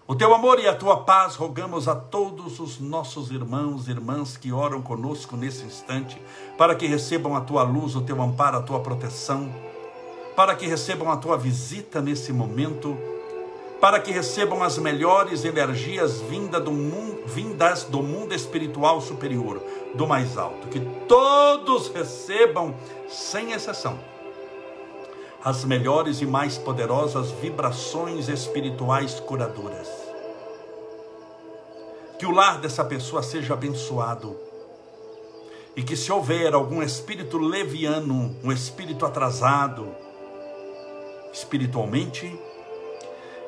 O 0.07 0.15
teu 0.15 0.35
amor 0.35 0.61
e 0.61 0.69
a 0.69 0.75
tua 0.75 1.05
paz 1.05 1.37
rogamos 1.37 1.89
a 1.89 1.95
todos 1.95 2.61
os 2.61 2.79
nossos 2.79 3.31
irmãos 3.31 3.89
e 3.89 3.93
irmãs 3.93 4.37
que 4.37 4.53
oram 4.53 4.83
conosco 4.83 5.37
nesse 5.37 5.65
instante, 5.65 6.21
para 6.59 6.75
que 6.75 6.87
recebam 6.87 7.37
a 7.37 7.41
tua 7.41 7.63
luz, 7.63 7.97
o 7.97 8.03
teu 8.03 8.21
amparo, 8.21 8.59
a 8.59 8.63
tua 8.63 8.81
proteção, 8.81 9.53
para 10.37 10.55
que 10.55 10.67
recebam 10.67 11.11
a 11.11 11.17
tua 11.17 11.37
visita 11.37 12.01
nesse 12.01 12.33
momento 12.33 12.97
para 13.83 13.99
que 13.99 14.13
recebam 14.13 14.63
as 14.63 14.79
melhores 14.79 15.45
energias 15.45 16.21
vindas 16.21 16.63
do 16.63 16.71
mundo, 16.71 17.25
vindas 17.27 17.83
do 17.83 18.01
mundo 18.01 18.33
espiritual 18.33 19.01
superior, 19.01 19.61
do 19.93 20.07
mais 20.07 20.39
alto. 20.39 20.69
Que 20.69 20.79
todos 21.09 21.89
recebam, 21.89 22.77
sem 23.09 23.51
exceção, 23.51 23.99
as 25.43 25.65
melhores 25.65 26.21
e 26.21 26.27
mais 26.27 26.57
poderosas 26.57 27.33
vibrações 27.33 28.29
espirituais 28.29 29.19
curadoras. 29.19 29.89
Que 32.21 32.25
o 32.25 32.31
lar 32.31 32.61
dessa 32.61 32.85
pessoa 32.85 33.21
seja 33.21 33.55
abençoado. 33.55 34.39
E 35.75 35.83
que 35.83 35.97
se 35.97 36.13
houver 36.13 36.55
algum 36.55 36.85
espírito 36.85 37.37
leviano, 37.37 38.37
um 38.45 38.53
espírito 38.53 39.05
atrasado, 39.05 39.89
espiritualmente, 41.33 42.33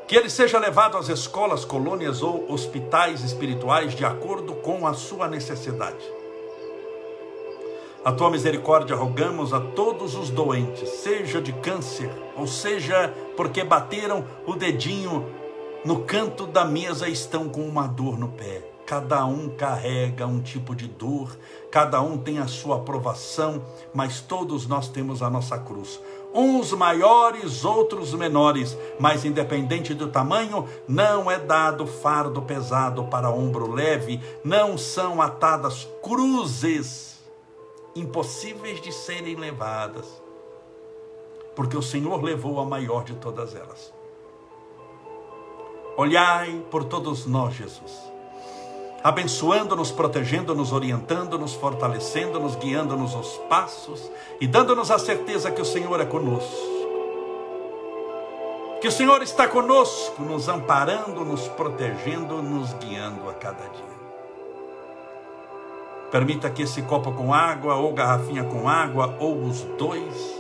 que 0.06 0.16
ele 0.16 0.28
seja 0.28 0.58
levado 0.58 0.96
às 0.96 1.08
escolas, 1.08 1.64
colônias 1.64 2.22
ou 2.22 2.50
hospitais 2.52 3.22
espirituais 3.22 3.94
de 3.94 4.04
acordo 4.04 4.54
com 4.54 4.86
a 4.86 4.92
sua 4.92 5.28
necessidade. 5.28 6.04
A 8.04 8.12
tua 8.12 8.30
misericórdia 8.30 8.94
rogamos 8.94 9.54
a 9.54 9.60
todos 9.60 10.14
os 10.14 10.28
doentes, 10.28 10.88
seja 10.90 11.40
de 11.40 11.54
câncer, 11.54 12.10
ou 12.36 12.46
seja 12.46 13.14
porque 13.34 13.64
bateram 13.64 14.26
o 14.46 14.54
dedinho 14.54 15.24
no 15.86 16.02
canto 16.02 16.46
da 16.46 16.66
mesa 16.66 17.08
estão 17.08 17.48
com 17.48 17.62
uma 17.62 17.86
dor 17.86 18.18
no 18.18 18.28
pé. 18.28 18.62
Cada 18.84 19.24
um 19.24 19.48
carrega 19.48 20.26
um 20.26 20.42
tipo 20.42 20.74
de 20.74 20.86
dor, 20.86 21.34
cada 21.70 22.02
um 22.02 22.18
tem 22.18 22.38
a 22.38 22.46
sua 22.46 22.76
aprovação, 22.76 23.64
mas 23.94 24.20
todos 24.20 24.66
nós 24.66 24.88
temos 24.88 25.22
a 25.22 25.30
nossa 25.30 25.58
cruz 25.58 25.98
uns 26.34 26.72
maiores, 26.72 27.64
outros 27.64 28.12
menores, 28.12 28.76
mas 28.98 29.24
independente 29.24 29.94
do 29.94 30.08
tamanho, 30.08 30.68
não 30.88 31.30
é 31.30 31.38
dado 31.38 31.86
fardo 31.86 32.42
pesado 32.42 33.04
para 33.04 33.30
ombro 33.30 33.70
leve, 33.70 34.20
não 34.42 34.76
são 34.76 35.22
atadas 35.22 35.88
cruzes 36.02 37.22
impossíveis 37.94 38.80
de 38.80 38.92
serem 38.92 39.36
levadas, 39.36 40.20
porque 41.54 41.76
o 41.76 41.82
Senhor 41.82 42.20
levou 42.22 42.58
a 42.58 42.64
maior 42.64 43.04
de 43.04 43.14
todas 43.14 43.54
elas. 43.54 43.94
Olhai 45.96 46.60
por 46.72 46.82
todos 46.82 47.24
nós, 47.24 47.54
Jesus 47.54 48.13
abençoando-nos, 49.04 49.92
protegendo-nos, 49.92 50.72
orientando-nos, 50.72 51.52
fortalecendo-nos, 51.52 52.56
guiando-nos 52.56 53.14
os 53.14 53.36
passos 53.50 54.10
e 54.40 54.46
dando-nos 54.46 54.90
a 54.90 54.98
certeza 54.98 55.50
que 55.50 55.60
o 55.60 55.64
Senhor 55.64 56.00
é 56.00 56.06
conosco. 56.06 56.72
Que 58.80 58.88
o 58.88 58.92
Senhor 58.92 59.22
está 59.22 59.46
conosco, 59.46 60.22
nos 60.22 60.48
amparando, 60.48 61.22
nos 61.22 61.46
protegendo, 61.48 62.42
nos 62.42 62.72
guiando 62.74 63.28
a 63.28 63.34
cada 63.34 63.68
dia. 63.68 63.94
Permita 66.10 66.48
que 66.48 66.62
esse 66.62 66.80
copo 66.80 67.12
com 67.12 67.34
água, 67.34 67.74
ou 67.76 67.92
garrafinha 67.92 68.44
com 68.44 68.68
água, 68.68 69.16
ou 69.18 69.42
os 69.42 69.62
dois, 69.78 70.33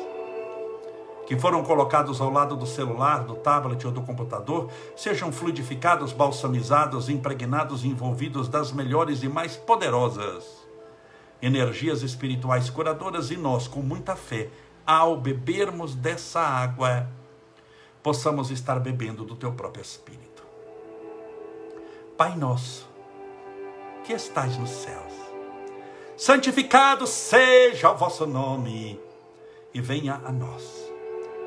que 1.26 1.38
foram 1.38 1.62
colocados 1.62 2.20
ao 2.20 2.30
lado 2.30 2.56
do 2.56 2.66
celular, 2.66 3.24
do 3.24 3.34
tablet 3.34 3.86
ou 3.86 3.92
do 3.92 4.02
computador, 4.02 4.70
sejam 4.96 5.32
fluidificados, 5.32 6.12
balsamizados, 6.12 7.08
impregnados 7.08 7.84
e 7.84 7.88
envolvidos 7.88 8.48
das 8.48 8.72
melhores 8.72 9.22
e 9.22 9.28
mais 9.28 9.56
poderosas 9.56 10.64
energias 11.40 12.02
espirituais 12.02 12.70
curadoras 12.70 13.30
e 13.30 13.36
nós, 13.36 13.68
com 13.68 13.80
muita 13.80 14.16
fé, 14.16 14.48
ao 14.86 15.16
bebermos 15.16 15.94
dessa 15.94 16.40
água, 16.40 17.08
possamos 18.02 18.50
estar 18.50 18.78
bebendo 18.80 19.24
do 19.24 19.36
teu 19.36 19.52
próprio 19.52 19.82
Espírito. 19.82 20.42
Pai 22.16 22.36
nosso, 22.36 22.88
que 24.04 24.12
estais 24.12 24.56
nos 24.56 24.70
céus, 24.70 25.12
santificado 26.16 27.06
seja 27.06 27.90
o 27.90 27.96
vosso 27.96 28.26
nome 28.26 28.98
e 29.72 29.80
venha 29.80 30.20
a 30.24 30.30
nós 30.30 30.83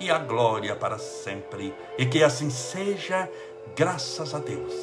e 0.00 0.10
a 0.10 0.18
glória 0.18 0.74
para 0.76 0.98
sempre. 0.98 1.74
E 1.96 2.06
que 2.06 2.22
assim 2.22 2.50
seja, 2.50 3.30
graças 3.76 4.34
a 4.34 4.38
Deus. 4.38 4.74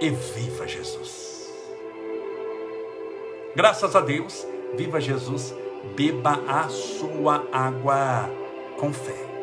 E 0.00 0.10
viva 0.10 0.66
Jesus. 0.66 1.52
Graças 3.54 3.94
a 3.94 4.00
Deus, 4.00 4.46
viva 4.76 5.00
Jesus. 5.00 5.54
Beba 5.96 6.40
a 6.48 6.68
sua 6.68 7.46
água 7.52 8.28
com 8.78 8.92
fé. 8.92 9.34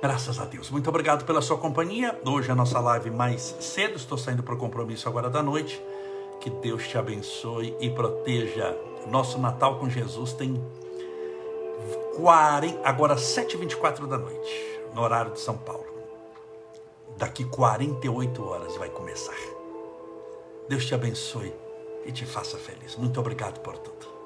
Graças 0.00 0.38
a 0.38 0.44
Deus. 0.44 0.70
Muito 0.70 0.88
obrigado 0.88 1.24
pela 1.24 1.42
sua 1.42 1.58
companhia. 1.58 2.18
Hoje 2.24 2.48
é 2.48 2.52
a 2.52 2.54
nossa 2.54 2.78
live 2.78 3.10
mais 3.10 3.56
cedo. 3.60 3.96
Estou 3.96 4.16
saindo 4.16 4.42
para 4.42 4.54
o 4.54 4.58
compromisso 4.58 5.08
agora 5.08 5.28
da 5.28 5.42
noite. 5.42 5.82
Que 6.40 6.50
Deus 6.50 6.86
te 6.86 6.96
abençoe 6.96 7.76
e 7.80 7.90
proteja. 7.90 8.76
Nosso 9.06 9.38
Natal 9.38 9.78
com 9.78 9.88
Jesus 9.88 10.32
tem 10.32 10.62
40, 12.16 12.80
agora 12.86 13.14
7h24 13.14 14.06
da 14.06 14.18
noite, 14.18 14.80
no 14.94 15.02
horário 15.02 15.32
de 15.32 15.40
São 15.40 15.56
Paulo. 15.56 15.86
Daqui 17.16 17.44
48 17.44 18.44
horas 18.44 18.76
vai 18.76 18.88
começar. 18.90 19.36
Deus 20.68 20.84
te 20.84 20.94
abençoe 20.94 21.52
e 22.04 22.12
te 22.12 22.26
faça 22.26 22.58
feliz. 22.58 22.96
Muito 22.96 23.18
obrigado 23.18 23.60
por 23.60 23.78
tudo. 23.78 24.17